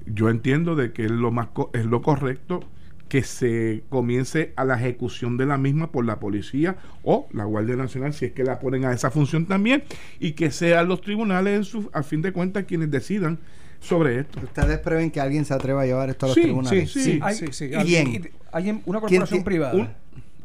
[0.07, 2.61] Yo entiendo de que es lo más co- es lo correcto
[3.09, 7.77] que se comience a la ejecución de la misma por la policía o la Guardia
[7.77, 9.85] Nacional, si es que la ponen a esa función también,
[10.19, 13.39] y que sean los tribunales, en su, a fin de cuentas, quienes decidan
[13.79, 14.41] sobre esto.
[14.43, 16.91] ¿Ustedes prevén que alguien se atreva a llevar esto a los Sí, tribunales?
[16.91, 19.75] sí, Sí, Hay- sí, alguien- una ¿Quién corporación privada.
[19.75, 19.89] Un,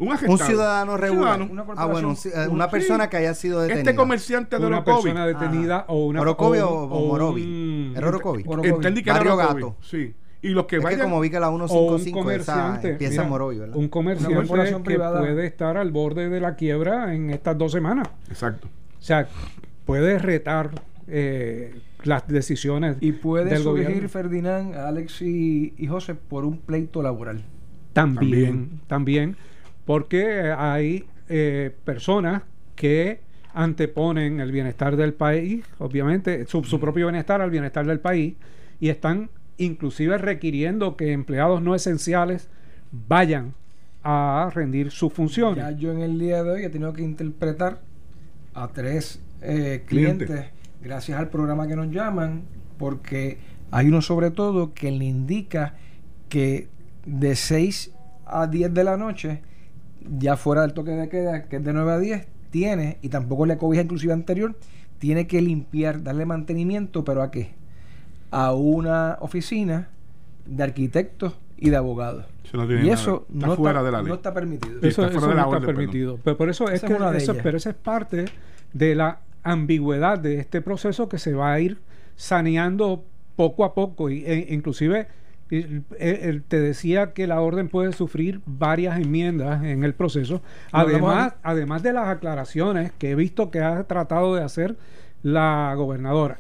[0.02, 1.36] un Un ciudadano regular.
[1.38, 1.64] Ciudadano.
[1.64, 2.72] Una ah, bueno, eh, una Sí.
[2.72, 3.82] persona que haya sido detenida.
[3.82, 5.04] Este comerciante de una Orocovi.
[5.04, 7.94] persona detenida o una ¿Orocovi o- o, o un- Morovi?
[7.96, 8.44] ¿Era Orocovi?
[8.64, 9.76] Entendí que era Orocovi, Gato.
[9.82, 10.14] Sí.
[10.44, 11.02] Y los que Es que vayan.
[11.04, 13.76] como vi que la o un 155 esa comerciante empieza mira, Morovi, ¿verdad?
[13.78, 15.20] un comerciante que privada.
[15.20, 18.68] puede estar al borde de la quiebra en estas dos semanas Exacto.
[18.68, 19.28] o sea
[19.86, 20.72] puede retar
[21.08, 26.58] eh, las decisiones Y puede del surgir gobierno Ferdinand, Alex y, y José por un
[26.58, 27.44] pleito laboral.
[27.94, 29.36] también también
[29.86, 32.44] porque hay eh, personas
[32.76, 33.22] que
[33.54, 38.36] anteponen el bienestar del país obviamente su, su propio bienestar al bienestar del país
[38.80, 42.50] y están inclusive requiriendo que empleados no esenciales
[42.92, 43.54] vayan
[44.04, 47.82] a rendir sus funciones Ya yo en el día de hoy he tenido que interpretar
[48.54, 50.28] a tres eh, Clientes.
[50.28, 52.44] clientes, gracias al programa que nos llaman,
[52.78, 53.38] porque
[53.70, 55.76] hay uno sobre todo que le indica
[56.30, 56.68] que
[57.06, 57.92] de 6
[58.26, 59.42] a 10 de la noche,
[60.18, 63.46] ya fuera del toque de queda, que es de 9 a 10, tiene, y tampoco
[63.46, 64.56] le cobija inclusive anterior,
[65.00, 67.52] tiene que limpiar, darle mantenimiento, pero ¿a qué?
[68.30, 69.90] A una oficina
[70.46, 72.26] de arquitectos y de abogados.
[72.84, 74.80] y eso no, está, no está permitido.
[74.82, 76.20] Eso, no está permitido.
[76.24, 78.26] Pero por eso es que eso, pero esa es parte
[78.74, 81.80] de la ambigüedad de este proceso que se va a ir
[82.16, 83.04] saneando
[83.36, 85.08] poco a poco y, e, inclusive
[86.48, 90.42] te decía que la orden puede sufrir varias enmiendas en el proceso.
[90.72, 94.78] Además además de las aclaraciones que he visto que ha tratado de hacer
[95.24, 96.40] la gobernadora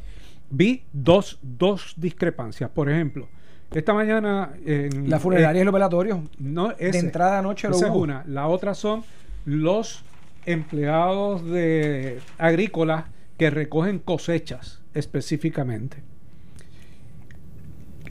[0.52, 2.70] vi dos, dos discrepancias.
[2.70, 3.28] Por ejemplo
[3.74, 8.24] esta mañana en, la funeraria y los velatorios no de entrada anoche esa es una.
[8.28, 9.04] La otra son
[9.46, 10.04] los
[10.46, 13.06] empleados de agrícolas
[13.38, 16.04] que recogen cosechas específicamente.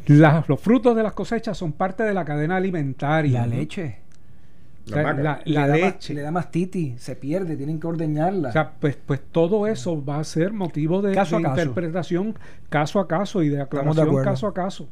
[0.06, 3.40] Los frutos de las cosechas son parte de la cadena alimentaria.
[3.40, 3.98] La leche.
[4.86, 6.14] La, leche.
[6.14, 8.48] le da titi se pierde, tienen que ordeñarla.
[8.48, 12.36] O sea, pues, pues todo eso va a ser motivo de, interpretación
[12.68, 14.88] caso a caso y de aclaración caso a caso.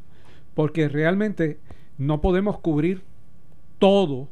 [0.55, 1.59] Porque realmente
[1.97, 3.03] no podemos cubrir
[3.79, 4.29] todo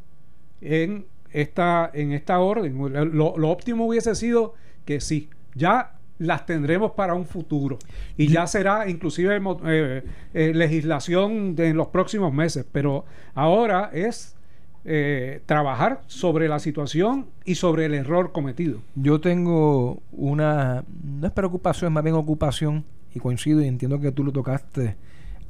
[0.60, 2.76] en esta, en esta orden.
[3.12, 7.78] Lo, óptimo hubiese sido que sí, ya las tendremos para un futuro
[8.16, 10.02] y ya será inclusive eh,
[10.34, 14.36] eh, legislación en los próximos meses, pero ahora es
[14.84, 18.80] eh, trabajar sobre la situación y sobre el error cometido.
[18.94, 24.12] Yo tengo una, no es preocupación, es más bien ocupación y coincido y entiendo que
[24.12, 24.96] tú lo tocaste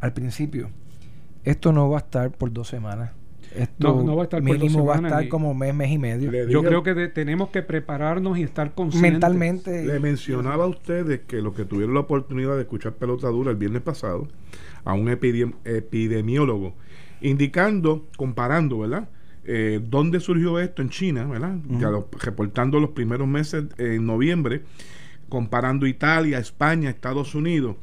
[0.00, 0.70] al principio.
[1.44, 3.12] Esto no va a estar por dos semanas
[3.56, 6.48] esto no, va a estar mínimo va a estar como mes, mes y medio.
[6.48, 9.12] Yo creo que tenemos que prepararnos y estar conscientes.
[9.12, 9.84] Mentalmente.
[9.84, 13.56] Le mencionaba a ustedes que los que tuvieron la oportunidad de escuchar pelota dura el
[13.56, 14.28] viernes pasado
[14.84, 16.74] a un epidemiólogo
[17.20, 19.08] indicando, comparando, ¿verdad?
[19.44, 20.82] Eh, ¿Dónde surgió esto?
[20.82, 21.56] En China, ¿verdad?
[22.20, 24.62] reportando los primeros meses en noviembre,
[25.28, 27.76] comparando Italia, España, Estados Unidos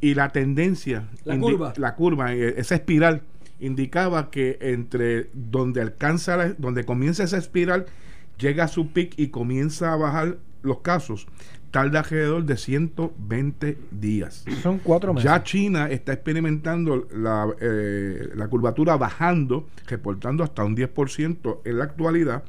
[0.00, 3.22] y la tendencia, la curva, la curva, eh, esa espiral
[3.62, 7.86] indicaba que entre donde alcanza, donde comienza esa espiral,
[8.38, 11.26] llega a su pic y comienza a bajar los casos,
[11.70, 14.44] tarda alrededor de 120 días.
[14.62, 15.24] Son cuatro meses.
[15.24, 21.84] Ya China está experimentando la, eh, la curvatura bajando, reportando hasta un 10% en la
[21.84, 22.44] actualidad.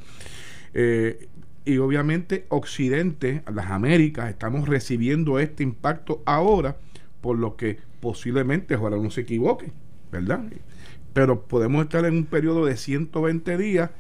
[0.74, 1.30] Eh,
[1.66, 6.78] y obviamente Occidente, las Américas, estamos recibiendo este impacto ahora,
[7.22, 9.72] por lo que posiblemente, ahora no se equivoque,
[10.12, 10.44] ¿verdad?
[11.14, 13.92] Pero podemos estar en un periodo de 120 días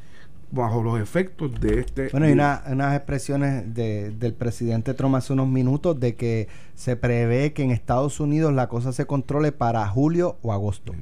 [0.54, 2.10] bajo los efectos de este...
[2.10, 7.64] Bueno, hay unas expresiones del presidente Trump hace unos minutos de que se prevé que
[7.64, 10.94] en Estados Unidos la cosa se controle para julio o agosto.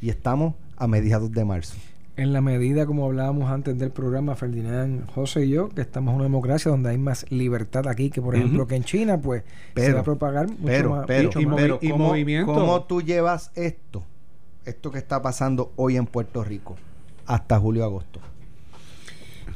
[0.00, 1.76] Y estamos a mediados de marzo.
[2.16, 6.16] En la medida, como hablábamos antes del programa, Ferdinand, José y yo, que estamos en
[6.16, 9.92] una democracia donde hay más libertad aquí que, por ejemplo, que en China, pues se
[9.92, 11.06] va a propagar mucho pero, más.
[11.06, 12.54] Pero, pero, y movimiento.
[12.54, 14.02] ¿Cómo tú llevas esto?
[14.66, 16.76] Esto que está pasando hoy en Puerto Rico
[17.26, 18.20] hasta julio-agosto.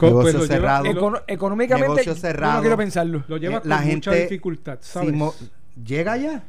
[0.00, 0.86] Negocio pues cerrado.
[1.26, 2.54] económicamente, cerrado.
[2.54, 3.24] no quiero pensarlo.
[3.28, 5.14] Lo lleva eh, con mucha dificultad, ¿sabes?
[5.84, 6.42] ¿Llega ya?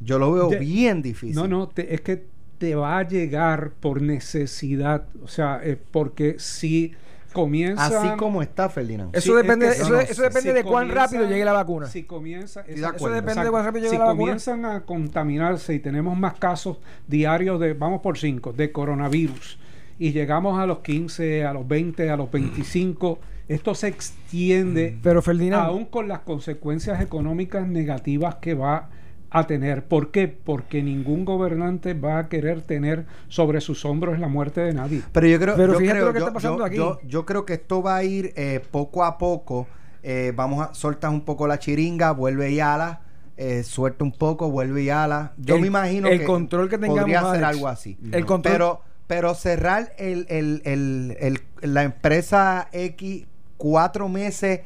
[0.00, 1.36] Yo lo veo bien difícil.
[1.36, 2.26] No, no, es que
[2.58, 5.06] te va a llegar por necesidad.
[5.22, 6.94] O sea, eh, porque si
[7.32, 7.86] comienza.
[7.86, 9.14] Así como está, Ferdinand.
[9.14, 11.86] Eso depende, eso, depende de cuán rápido llegue la vacuna.
[11.86, 12.62] Si comienza.
[12.66, 14.38] eso depende de cuán rápido llegue la vacuna.
[14.38, 19.58] Si comienzan a contaminarse y tenemos más casos diarios de, vamos por cinco, de coronavirus,
[19.98, 23.18] y llegamos a los 15, a los 20, a los 25,
[23.48, 24.98] esto se extiende.
[25.02, 25.66] Pero Ferdinand.
[25.66, 29.01] Aún con las consecuencias económicas negativas que va a
[29.46, 29.84] tener.
[29.84, 30.28] ¿Por qué?
[30.28, 35.02] Porque ningún gobernante va a querer tener sobre sus hombros la muerte de nadie.
[35.12, 36.76] Pero yo creo, Pero yo creo, lo que está pasando aquí.
[37.04, 39.66] Yo, creo que esto va a ir eh, poco a poco.
[40.02, 43.00] Eh, vamos a soltar un poco la chiringa, vuelve y ala.
[43.38, 45.32] Eh, suelta un poco, vuelve y ala.
[45.38, 47.98] Yo me imagino el que control que tengamos podría hacer algo así.
[48.12, 48.52] El control.
[48.52, 54.60] Pero, pero cerrar el, el, la empresa X cuatro meses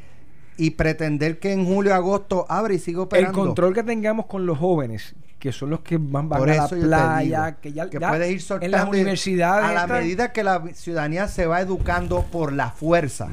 [0.57, 3.31] y pretender que en julio agosto abre y siga operando.
[3.31, 7.57] El control que tengamos con los jóvenes, que son los que van, a la playa,
[7.57, 11.47] que ya, que puede ir en las universidades a la medida que la ciudadanía se
[11.47, 13.29] va educando por la fuerza.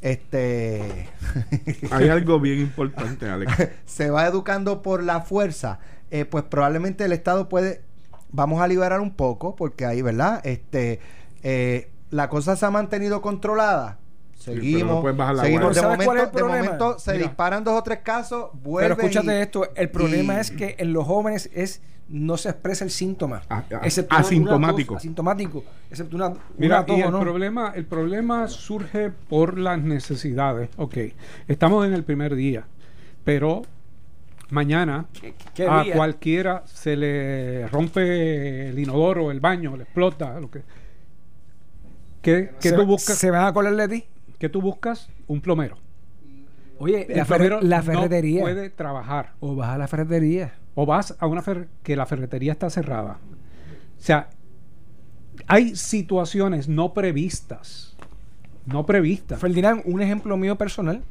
[0.00, 1.08] Este
[1.90, 3.52] hay algo bien importante, Alex.
[3.86, 5.78] se va educando por la fuerza,
[6.10, 7.82] eh, pues probablemente el Estado puede
[8.32, 10.40] vamos a liberar un poco porque ahí, ¿verdad?
[10.44, 11.00] Este
[11.42, 13.98] eh, la cosa se ha mantenido controlada
[14.36, 15.74] Seguimos, bajar la seguimos.
[15.74, 16.64] De ¿Sabes cuál es momento, el de problema?
[16.64, 17.24] momento se Mira.
[17.26, 20.74] disparan dos o tres casos, vuelve Pero escúchate y- esto, el problema y- es que
[20.78, 23.42] en los jóvenes es no se expresa el síntoma.
[23.48, 24.94] A- a- excepto una- una asintomático.
[24.94, 25.64] tos, asintomático.
[25.90, 27.20] Excepto una, Mira, una tos, y el ¿no?
[27.20, 30.68] problema, el problema surge por las necesidades.
[30.76, 30.96] Ok,
[31.48, 32.64] estamos en el primer día,
[33.24, 33.62] pero
[34.50, 35.94] mañana ¿Qué- qué a día?
[35.94, 40.62] cualquiera se le rompe el inodoro, el baño, le explota, lo que.
[42.20, 43.16] ¿Qué, qué se, tú buscas?
[43.16, 44.04] ¿Se van a colar de ti?
[44.42, 45.08] ¿Qué tú buscas?
[45.28, 45.76] Un plomero.
[46.80, 48.40] Oye, El la, ferre- plomero la no ferretería.
[48.40, 49.34] puede trabajar.
[49.38, 50.54] O vas a la ferretería.
[50.74, 53.18] o vas a una fer que la ferretería está cerrada.
[54.00, 54.30] O sea,
[55.46, 57.96] hay situaciones no previstas.
[58.66, 59.38] No previstas.
[59.38, 61.04] Ferdinand, un ejemplo mío personal.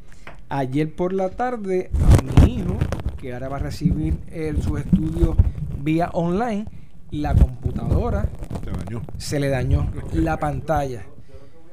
[0.50, 1.89] Ayer por la tarde,
[2.38, 2.78] a mi hijo,
[3.17, 5.38] que ahora va a recibir eh, sus estudios
[5.82, 6.65] vía online,
[7.12, 8.28] la computadora
[8.62, 9.02] Se bañó.
[9.17, 11.04] se le dañó la pantalla.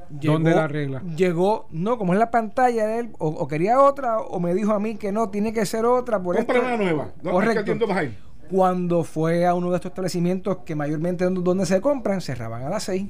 [0.09, 1.01] ¿Dónde la arregla?
[1.15, 4.73] Llegó, no, como es la pantalla de él, o, o quería otra, o me dijo
[4.73, 6.21] a mí que no, tiene que ser otra.
[6.21, 7.11] Por Compra una nueva.
[7.23, 7.71] Correcto.
[7.71, 8.29] es que.
[8.49, 12.69] Cuando fue a uno de estos establecimientos que mayormente donde, donde se compran, cerraban a
[12.69, 13.07] las 6.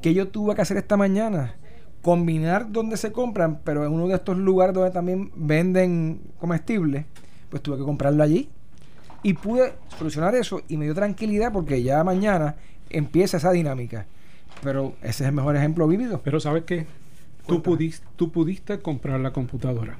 [0.00, 1.56] que yo tuve que hacer esta mañana?
[2.02, 7.06] Combinar donde se compran, pero en uno de estos lugares donde también venden comestibles,
[7.50, 8.48] pues tuve que comprarlo allí.
[9.24, 12.54] Y pude solucionar eso y me dio tranquilidad porque ya mañana
[12.90, 14.06] empieza esa dinámica.
[14.64, 16.22] Pero ese es el mejor ejemplo vívido.
[16.24, 16.86] Pero ¿sabes qué?
[17.46, 19.98] Tú pudiste, tú pudiste comprar la computadora.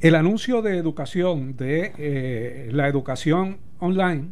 [0.00, 4.30] El anuncio de educación, de eh, la educación online,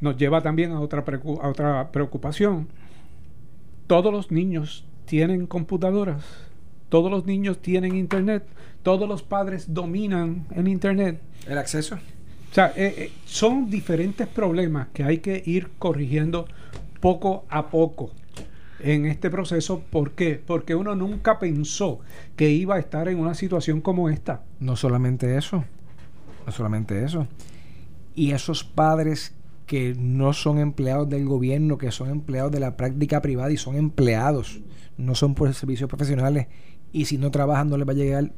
[0.00, 1.04] nos lleva también a otra,
[1.42, 2.68] a otra preocupación.
[3.88, 6.24] Todos los niños tienen computadoras,
[6.88, 8.44] todos los niños tienen internet,
[8.84, 11.20] todos los padres dominan el internet.
[11.48, 11.96] El acceso.
[11.96, 16.46] O sea, eh, eh, son diferentes problemas que hay que ir corrigiendo
[17.00, 18.12] poco a poco
[18.82, 19.82] en este proceso.
[19.90, 20.40] ¿Por qué?
[20.44, 22.00] Porque uno nunca pensó
[22.36, 24.42] que iba a estar en una situación como esta.
[24.58, 25.64] No solamente eso,
[26.46, 27.26] no solamente eso.
[28.14, 29.34] Y esos padres
[29.66, 33.76] que no son empleados del gobierno, que son empleados de la práctica privada y son
[33.76, 34.60] empleados,
[34.96, 36.48] no son por servicios profesionales.
[36.92, 38.32] Y si no trabajan, no les va a llegar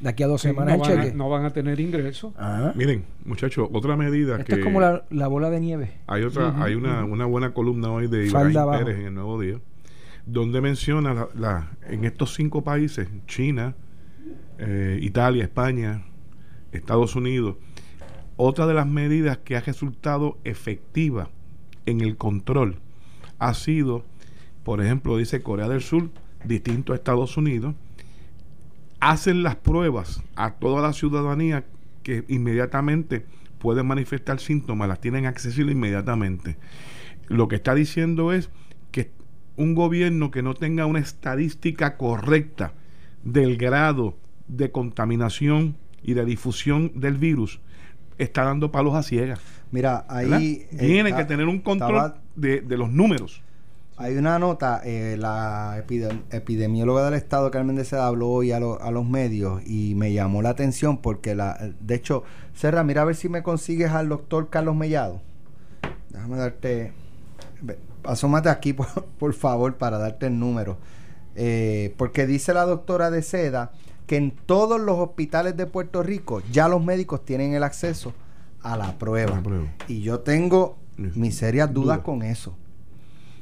[0.00, 2.32] de aquí a dos semanas no, el van a, no van a tener ingresos.
[2.38, 2.72] Ah.
[2.74, 5.92] Miren, muchachos, otra medida Esto que es como la, la bola de nieve.
[6.06, 8.54] hay otra, hay una, una buena columna hoy de Ibrahim.
[8.78, 9.58] Pérez en el Nuevo Día,
[10.26, 13.74] donde menciona la, la- en estos cinco países, China,
[14.58, 16.04] eh, Italia, España,
[16.72, 17.56] Estados Unidos,
[18.36, 21.28] otra de las medidas que ha resultado efectiva
[21.86, 22.76] en el control
[23.38, 24.04] ha sido,
[24.64, 26.10] por ejemplo, dice Corea del Sur,
[26.44, 27.74] distinto a Estados Unidos,
[29.00, 31.64] hacen las pruebas a toda la ciudadanía
[32.02, 33.24] que inmediatamente
[33.58, 36.56] pueden manifestar síntomas, las tienen accesibles inmediatamente.
[37.28, 38.50] Lo que está diciendo es
[39.60, 42.72] un gobierno que no tenga una estadística correcta
[43.24, 44.14] del grado
[44.48, 47.60] de contaminación y de difusión del virus
[48.18, 49.40] está dando palos a ciegas.
[49.70, 50.66] Mira, ahí...
[50.72, 53.42] eh, Tiene que tener un control estaba- de, de los números.
[53.96, 58.58] Hay una nota, eh, la epide- epidemióloga del Estado, Carmen de Seda, habló hoy a,
[58.58, 63.02] lo- a los medios y me llamó la atención porque, la, de hecho, Serra, mira
[63.02, 65.20] a ver si me consigues al doctor Carlos Mellado.
[66.10, 66.92] Déjame darte...
[68.04, 68.86] Asómate aquí, por,
[69.18, 70.78] por favor, para darte el número.
[71.36, 73.72] Eh, porque dice la doctora de Seda
[74.06, 78.12] que en todos los hospitales de Puerto Rico ya los médicos tienen el acceso
[78.62, 79.34] a la prueba.
[79.34, 79.68] A la prueba.
[79.86, 82.04] Y yo tengo mis serias dudas Dudas.
[82.04, 82.56] con eso.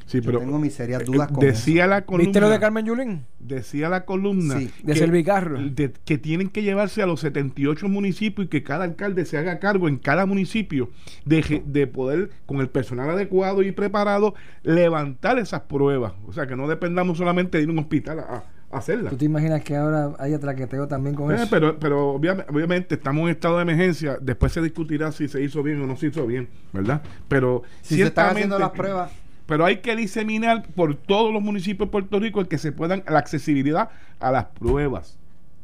[0.08, 2.58] Sí, Yo pero tengo mis serias eh, dudas con decía la columna, ¿Viste lo de
[2.58, 3.24] Carmen Yulín?
[3.38, 5.58] decía la columna Sí, de Servicarro.
[5.60, 9.58] de- que tienen que llevarse a los 78 municipios y que cada alcalde se haga
[9.58, 10.88] cargo en cada municipio
[11.26, 16.12] de, de poder, con el personal adecuado y preparado, levantar esas pruebas.
[16.26, 19.10] O sea, que no dependamos solamente de ir a un hospital a, a hacerlas.
[19.10, 21.46] ¿Tú te imaginas que ahora haya traqueteo también con Eh, eso?
[21.50, 24.18] pero pero obvia- obviamente estamos en estado de emergencia.
[24.20, 27.02] Después se discutirá si se hizo bien o no se hizo bien, ¿verdad?
[27.28, 29.10] Pero Si se están haciendo las pruebas,
[29.48, 33.02] pero hay que diseminar por todos los municipios de Puerto Rico el que se puedan
[33.08, 33.88] la accesibilidad
[34.20, 35.18] a las pruebas.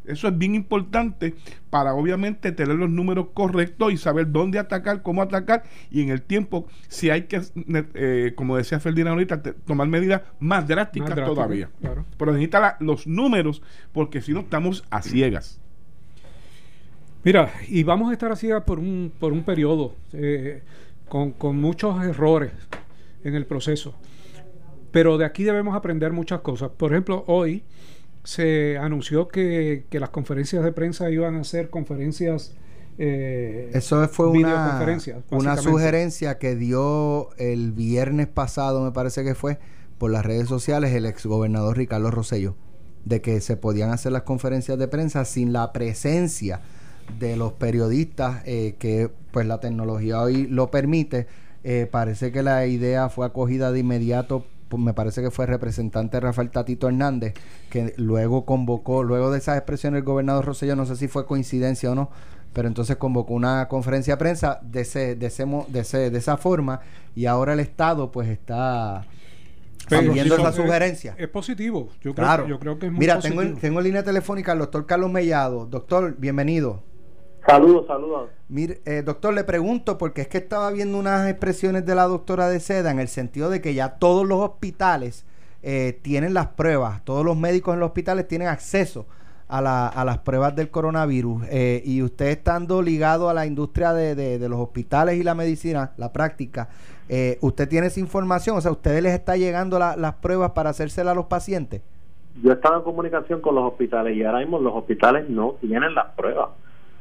[0.07, 1.35] Eso es bien importante
[1.69, 6.23] para obviamente tener los números correctos y saber dónde atacar, cómo atacar y en el
[6.23, 7.43] tiempo si hay que,
[7.95, 11.69] eh, como decía Ferdinand ahorita, te- tomar medidas más drásticas, Más todavía.
[11.81, 12.07] claro.
[12.19, 13.61] Pero necesita la- los números
[13.93, 15.61] porque si no estamos a ciegas.
[17.23, 20.63] Mira, y vamos a estar así por un, por un periodo, eh,
[21.09, 22.51] con, con muchos errores
[23.25, 23.95] en el proceso.
[24.93, 26.71] Pero de aquí debemos aprender muchas cosas.
[26.77, 27.65] Por ejemplo, hoy
[28.23, 32.55] se anunció que, que las conferencias de prensa iban a ser conferencias...
[32.97, 34.81] eh, eso fue una,
[35.31, 39.59] una sugerencia que dio el viernes pasado, me parece que fue,
[39.99, 42.55] por las redes sociales el exgobernador Ricardo Rosello.
[43.05, 46.61] de que se podían hacer las conferencias de prensa sin la presencia
[47.19, 51.27] de los periodistas eh, que pues la tecnología hoy lo permite.
[51.65, 55.51] Eh, parece que la idea fue acogida de inmediato pues, me parece que fue el
[55.51, 57.35] representante Rafael Tatito Hernández,
[57.71, 61.93] que luego convocó, luego de esas expresiones el gobernador Rosselló, no sé si fue coincidencia
[61.93, 62.11] o no,
[62.53, 66.37] pero entonces convocó una conferencia de prensa de, ese, de, ese, de, ese, de esa
[66.37, 66.81] forma
[67.15, 69.07] y ahora el Estado pues está
[69.89, 71.15] siguiendo esa sugerencia.
[71.19, 72.45] Es, positivo, yo, claro.
[72.45, 73.43] creo, yo creo que es muy Mira, positivo.
[73.43, 75.67] tengo, tengo en línea telefónica al doctor Carlos Mellado.
[75.67, 76.83] Doctor, bienvenido.
[77.47, 78.31] Saludos, saludos.
[78.49, 82.49] Mire, eh, doctor, le pregunto, porque es que estaba viendo unas expresiones de la doctora
[82.49, 85.27] de Seda en el sentido de que ya todos los hospitales
[85.63, 89.07] eh, tienen las pruebas, todos los médicos en los hospitales tienen acceso
[89.49, 91.43] a, la, a las pruebas del coronavirus.
[91.51, 95.35] Eh, y usted estando ligado a la industria de, de, de los hospitales y la
[95.35, 96.69] medicina, la práctica,
[97.09, 98.57] eh, ¿usted tiene esa información?
[98.57, 101.83] O sea, ¿ustedes les está llegando la, las pruebas para hacérselas a los pacientes?
[102.43, 105.95] Yo he estado en comunicación con los hospitales y ahora mismo los hospitales no tienen
[105.95, 106.49] las pruebas.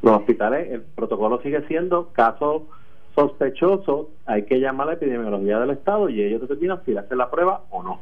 [0.03, 2.67] Los hospitales, el protocolo sigue siendo caso
[3.15, 7.17] sospechoso, hay que llamar a la epidemiología del Estado y ellos determinan si le hacen
[7.17, 8.01] la prueba o no.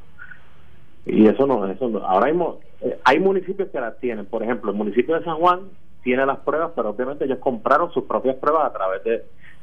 [1.06, 2.00] Y eso no, eso no.
[2.00, 4.26] Ahora mismo eh, hay municipios que las tienen.
[4.26, 5.70] Por ejemplo, el municipio de San Juan
[6.04, 9.12] tiene las pruebas, pero obviamente ellos compraron sus propias pruebas a través de,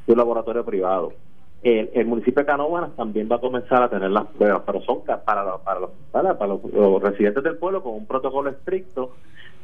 [0.07, 1.13] de un laboratorio privado.
[1.63, 5.25] El, municipio de Canóvanas también va a comenzar a tener las pruebas, pero son para,
[5.25, 9.15] para, los, para, para los, los, residentes del pueblo con un protocolo estricto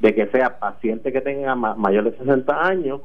[0.01, 3.01] de que sea paciente que tenga ma mayor de 60 años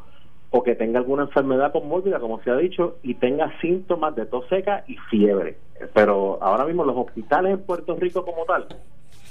[0.52, 4.48] o que tenga alguna enfermedad conmórbida, como se ha dicho, y tenga síntomas de tos
[4.50, 5.58] seca y fiebre.
[5.94, 8.66] Pero ahora mismo los hospitales en Puerto Rico como tal,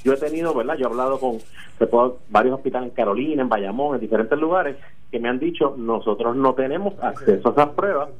[0.04, 0.76] yo he tenido, ¿verdad?
[0.76, 1.38] Yo he hablado con
[2.30, 4.76] varios hospitales en Carolina, en Bayamón, en diferentes lugares,
[5.10, 8.10] que me han dicho, nosotros no tenemos acceso a esas pruebas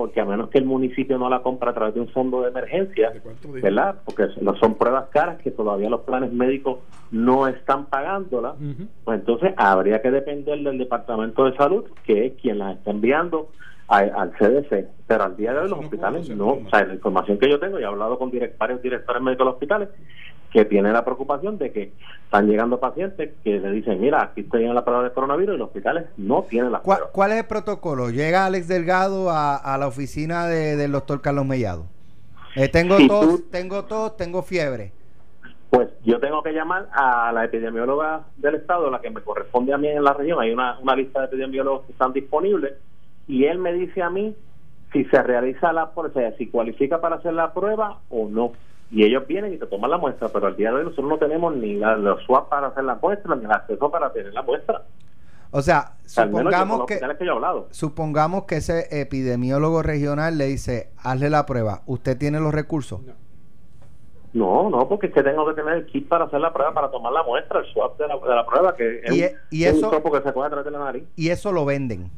[0.00, 2.48] porque a menos que el municipio no la compra a través de un fondo de
[2.48, 3.12] emergencia,
[3.62, 3.96] ¿verdad?
[4.02, 4.28] Porque
[4.58, 6.78] son pruebas caras que todavía los planes médicos
[7.10, 8.88] no están pagándolas, uh -huh.
[9.04, 13.50] pues entonces habría que depender del Departamento de Salud, que es quien las está enviando
[13.88, 14.88] a, al CDC.
[15.06, 17.78] Pero al día de hoy los hospitales no, o sea, la información que yo tengo,
[17.78, 19.88] y he hablado con direct, varios directores médicos de los hospitales,
[20.50, 21.92] que tienen la preocupación de que
[22.24, 25.58] están llegando pacientes que le dicen, mira, aquí estoy en la prueba de coronavirus y
[25.58, 27.08] los hospitales no tienen la prueba.
[27.12, 28.10] ¿Cuál es el protocolo?
[28.10, 31.86] Llega Alex Delgado a, a la oficina de, del doctor Carlos Mellado.
[32.56, 34.92] Eh, tengo si tos, tú, tengo tos, tengo fiebre.
[35.70, 39.78] Pues yo tengo que llamar a la epidemióloga del estado, la que me corresponde a
[39.78, 40.40] mí en la región.
[40.40, 42.74] Hay una, una lista de epidemiólogos que están disponibles
[43.28, 44.34] y él me dice a mí
[44.92, 48.52] si se realiza la prueba, o sea, si cualifica para hacer la prueba o no
[48.90, 51.18] y ellos vienen y te toman la muestra, pero al día de hoy nosotros no
[51.18, 54.42] tenemos ni la, los swap para hacer la muestra, ni el acceso para tener la
[54.42, 54.82] muestra.
[55.52, 57.68] O sea, supongamos que, que yo he hablado.
[57.70, 63.02] supongamos que ese epidemiólogo regional le dice, hazle la prueba, ¿usted tiene los recursos?
[63.02, 63.14] No.
[64.32, 66.88] No, no, porque es que tengo que tener el kit para hacer la prueba, para
[66.90, 69.64] tomar la muestra, el swap de la, de la prueba, que es y, un, y
[69.64, 71.04] eso, un que se coge a través de la nariz.
[71.16, 72.12] Y eso lo venden.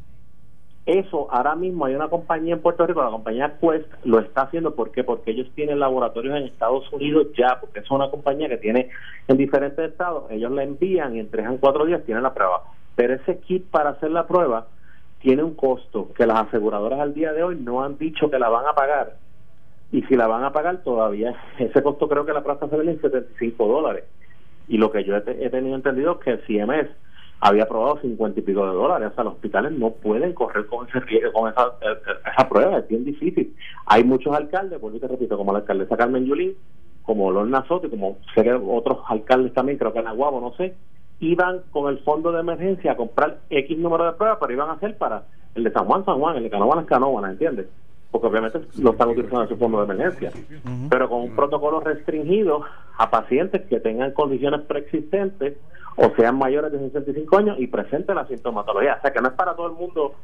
[0.84, 4.74] Eso ahora mismo hay una compañía en Puerto Rico, la compañía Quest, lo está haciendo.
[4.74, 5.04] ¿Por qué?
[5.04, 8.90] Porque ellos tienen laboratorios en Estados Unidos ya, porque es una compañía que tiene
[9.28, 10.24] en diferentes estados.
[10.30, 12.64] Ellos la envían y en tres o cuatro días tienen la prueba.
[12.96, 14.66] Pero ese kit para hacer la prueba
[15.20, 18.48] tiene un costo que las aseguradoras al día de hoy no han dicho que la
[18.48, 19.14] van a pagar.
[19.92, 22.92] Y si la van a pagar todavía, ese costo creo que la prueba se vende
[22.92, 24.04] en 75 dólares.
[24.66, 26.90] Y lo que yo he, he tenido entendido es que el CMS
[27.44, 29.08] había aprobado 50 y pico de dólares.
[29.10, 31.00] O sea, los hospitales no pueden correr con ese
[31.32, 33.52] con esa, esa prueba, es bien difícil.
[33.86, 36.54] Hay muchos alcaldes, y te repito, como la alcaldesa Carmen Yulín,
[37.02, 38.16] como Lorna Soto como
[38.72, 40.76] otros alcaldes también, creo que en Aguabo, no sé,
[41.18, 44.74] iban con el fondo de emergencia a comprar X número de pruebas, pero iban a
[44.74, 45.24] hacer para
[45.56, 47.66] el de San Juan, San Juan, el de Canóvanas, Canóvanas, ¿entiendes?
[48.12, 50.88] Porque obviamente lo están utilizando en su fondo de emergencia, uh -huh.
[50.88, 52.62] pero con un protocolo restringido
[52.98, 55.56] a pacientes que tengan condiciones preexistentes
[55.96, 58.96] o sean mayores de 65 años y presenten la sintomatología.
[58.98, 60.14] O sea, que no es para todo el mundo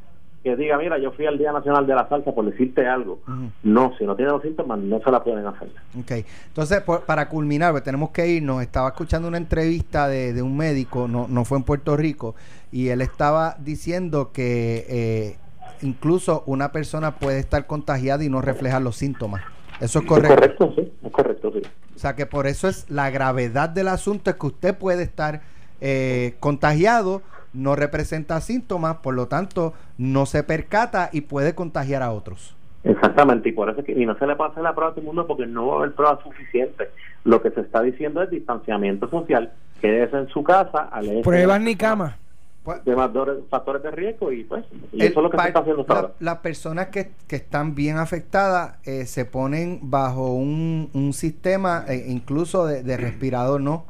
[0.42, 3.18] que diga, mira, yo fui al Día Nacional de la Salsa por decirte algo.
[3.26, 3.50] Uh -huh.
[3.64, 5.68] No, si no tiene los síntomas, no se la pueden hacer.
[5.98, 8.62] Ok, entonces, por, para culminar, pues, tenemos que irnos.
[8.62, 12.36] Estaba escuchando una entrevista de, de un médico, no, no fue en Puerto Rico,
[12.70, 15.36] y él estaba diciendo que eh,
[15.82, 19.42] incluso una persona puede estar contagiada y no reflejar los síntomas.
[19.80, 20.34] Eso es correcto.
[20.34, 21.62] Es correcto, sí, es correcto, sí.
[21.94, 25.40] O sea que por eso es la gravedad del asunto, es que usted puede estar
[25.80, 27.22] eh, contagiado,
[27.52, 32.54] no representa síntomas, por lo tanto no se percata y puede contagiar a otros.
[32.84, 34.94] Exactamente, y por eso es que y no se le puede hacer la prueba a
[34.94, 36.88] todo el mundo porque no va a haber pruebas suficientes.
[37.24, 40.90] Lo que se está diciendo es distanciamiento social, quédese en su casa,
[41.22, 42.16] pruebas ni cama
[42.84, 42.96] de
[43.48, 46.12] factores de riesgo y pues y eso es lo que se está haciendo la, ahora.
[46.20, 52.04] Las personas que, que, están bien afectadas eh, se ponen bajo un, un sistema eh,
[52.08, 53.84] incluso de, de, respirador, ¿no?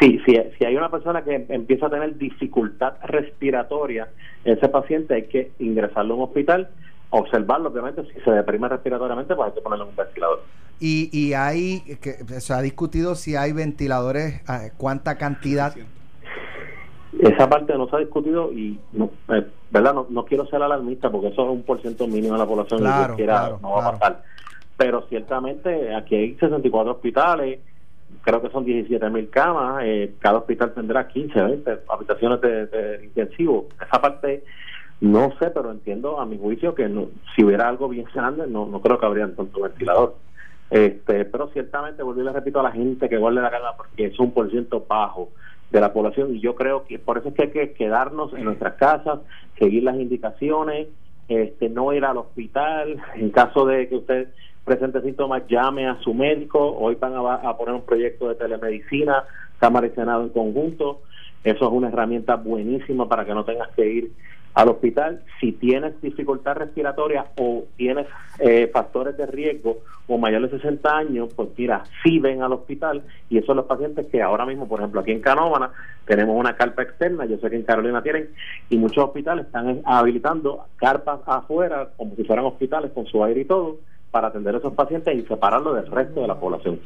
[0.00, 4.08] Si, si, si hay una persona que empieza a tener dificultad respiratoria,
[4.44, 6.68] ese paciente hay que ingresarlo a un hospital,
[7.10, 10.42] observarlo, obviamente, si se deprime respiratoriamente, pues hay que ponerle un ventilador.
[10.80, 15.74] Y, y hay, que, se ha discutido si hay ventiladores, ah, cuánta cantidad.
[17.18, 19.94] Esa parte no se ha discutido y, no, eh, ¿verdad?
[19.94, 23.16] No, no, quiero ser alarmista porque eso es un porcentaje mínimo de la población claro,
[23.16, 23.96] que claro, no va claro.
[23.96, 24.22] a pasar.
[24.76, 27.58] Pero ciertamente aquí hay 64 hospitales,
[28.28, 33.68] creo que son 17 mil camas, eh, cada hospital tendrá 15, 20 habitaciones de, intensivo.
[33.82, 34.44] Esa parte
[35.00, 36.86] no sé, pero entiendo a mi juicio que
[37.34, 40.16] si hubiera algo bien grande, no, no creo que habría tanto ventilador.
[40.68, 44.18] Este, pero ciertamente, volví le repito a la gente que guarde la calma porque es
[44.18, 45.30] un por ciento bajo
[45.70, 48.44] de la población y yo creo que por eso es que hay que quedarnos en
[48.44, 49.20] nuestras casas,
[49.58, 50.88] seguir las indicaciones,
[51.28, 54.28] este, no ir al hospital, en caso de que usted
[54.68, 59.24] presente síntomas, llame a su médico, hoy van a, a poner un proyecto de telemedicina,
[59.58, 61.00] Cámara y Senado en conjunto,
[61.42, 64.12] eso es una herramienta buenísima para que no tengas que ir
[64.54, 65.22] al hospital.
[65.40, 68.06] Si tienes dificultad respiratoria o tienes
[68.40, 73.02] eh, factores de riesgo o mayores de 60 años, pues mira, sí ven al hospital.
[73.30, 75.70] Y esos son los pacientes que ahora mismo, por ejemplo, aquí en Canóvana
[76.06, 78.30] tenemos una carpa externa, yo sé que en Carolina tienen,
[78.68, 83.44] y muchos hospitales están habilitando carpas afuera como si fueran hospitales con su aire y
[83.44, 83.78] todo
[84.10, 86.80] para atender a esos pacientes y separarlos del resto de la población.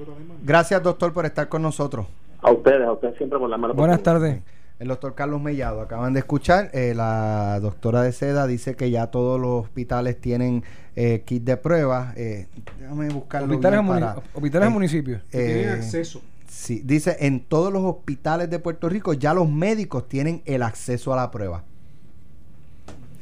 [0.45, 2.07] Gracias, doctor, por estar con nosotros.
[2.41, 3.75] A ustedes, a ustedes siempre por la mano.
[3.75, 4.43] Buenas tardes.
[4.79, 9.13] El doctor Carlos Mellado, acaban de escuchar, eh, la doctora de Seda dice que ya
[9.13, 10.65] todos los hospitales tienen
[10.97, 12.17] eh, kit de pruebas.
[12.17, 12.49] Eh,
[12.81, 13.49] déjame buscarlo.
[13.49, 15.23] Hospitales, bien para, hospitales eh, municipios.
[15.31, 16.21] tienen eh, acceso.
[16.49, 21.13] Sí, dice, en todos los hospitales de Puerto Rico ya los médicos tienen el acceso
[21.13, 21.63] a la prueba.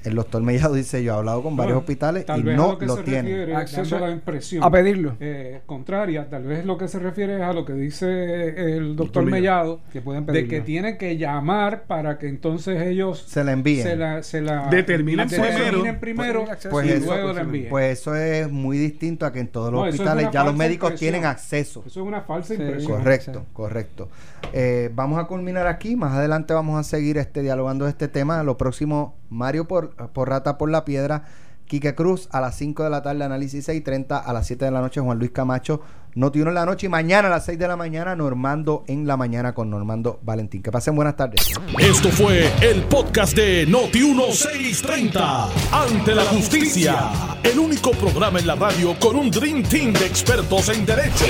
[0.03, 2.57] El doctor Mellado dice, yo he hablado con varios Bueno, hospitales tal y vez a
[2.57, 3.27] no lo que lo se tienen.
[3.27, 5.17] refiere, Acceso dando la impresión A pedirlo.
[5.21, 9.25] eh, contraria, tal vez lo que se refiere es a lo que dice el doctor
[9.27, 9.81] Mellado.
[9.93, 10.49] Que pueden de pedirlo.
[10.51, 13.83] que tienen que llamar para que entonces ellos Se la envíen.
[13.83, 16.45] se la, se la Determinen determinen primero.
[16.45, 17.69] primero Pues y eso, luego la envíen.
[17.69, 20.45] Pues eso es muy distinto a que en todos los No, eso es hospitales ya
[20.45, 21.13] los médicos impresión.
[21.13, 21.83] tienen acceso.
[21.87, 22.63] Eso es una falsa Sí.
[22.63, 22.99] impresión.
[22.99, 23.47] Correcto, Sí.
[23.53, 24.09] correcto.
[24.55, 25.95] Eh, vamos a culminar aquí.
[25.95, 28.43] Más adelante vamos a seguir este dialogando de este tema.
[28.43, 31.25] Lo próximo, Mario por, Porrata por la Piedra,
[31.67, 34.81] Quique Cruz a las 5 de la tarde, análisis 6.30, a las 7 de la
[34.81, 35.81] noche, Juan Luis Camacho,
[36.15, 39.17] Noti en la noche y mañana a las 6 de la mañana, Normando en la
[39.17, 40.63] mañana con Normando Valentín.
[40.63, 41.41] Que pasen buenas tardes.
[41.79, 45.49] Esto fue el podcast de Noti 1630.
[45.73, 47.11] Ante la justicia.
[47.43, 51.27] El único programa en la radio con un Dream Team de expertos en derecho.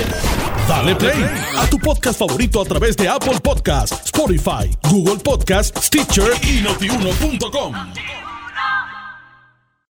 [0.67, 1.23] Dale play
[1.57, 7.73] a tu podcast favorito a través de Apple Podcasts, Spotify, Google Podcasts, Stitcher y notiuno.com.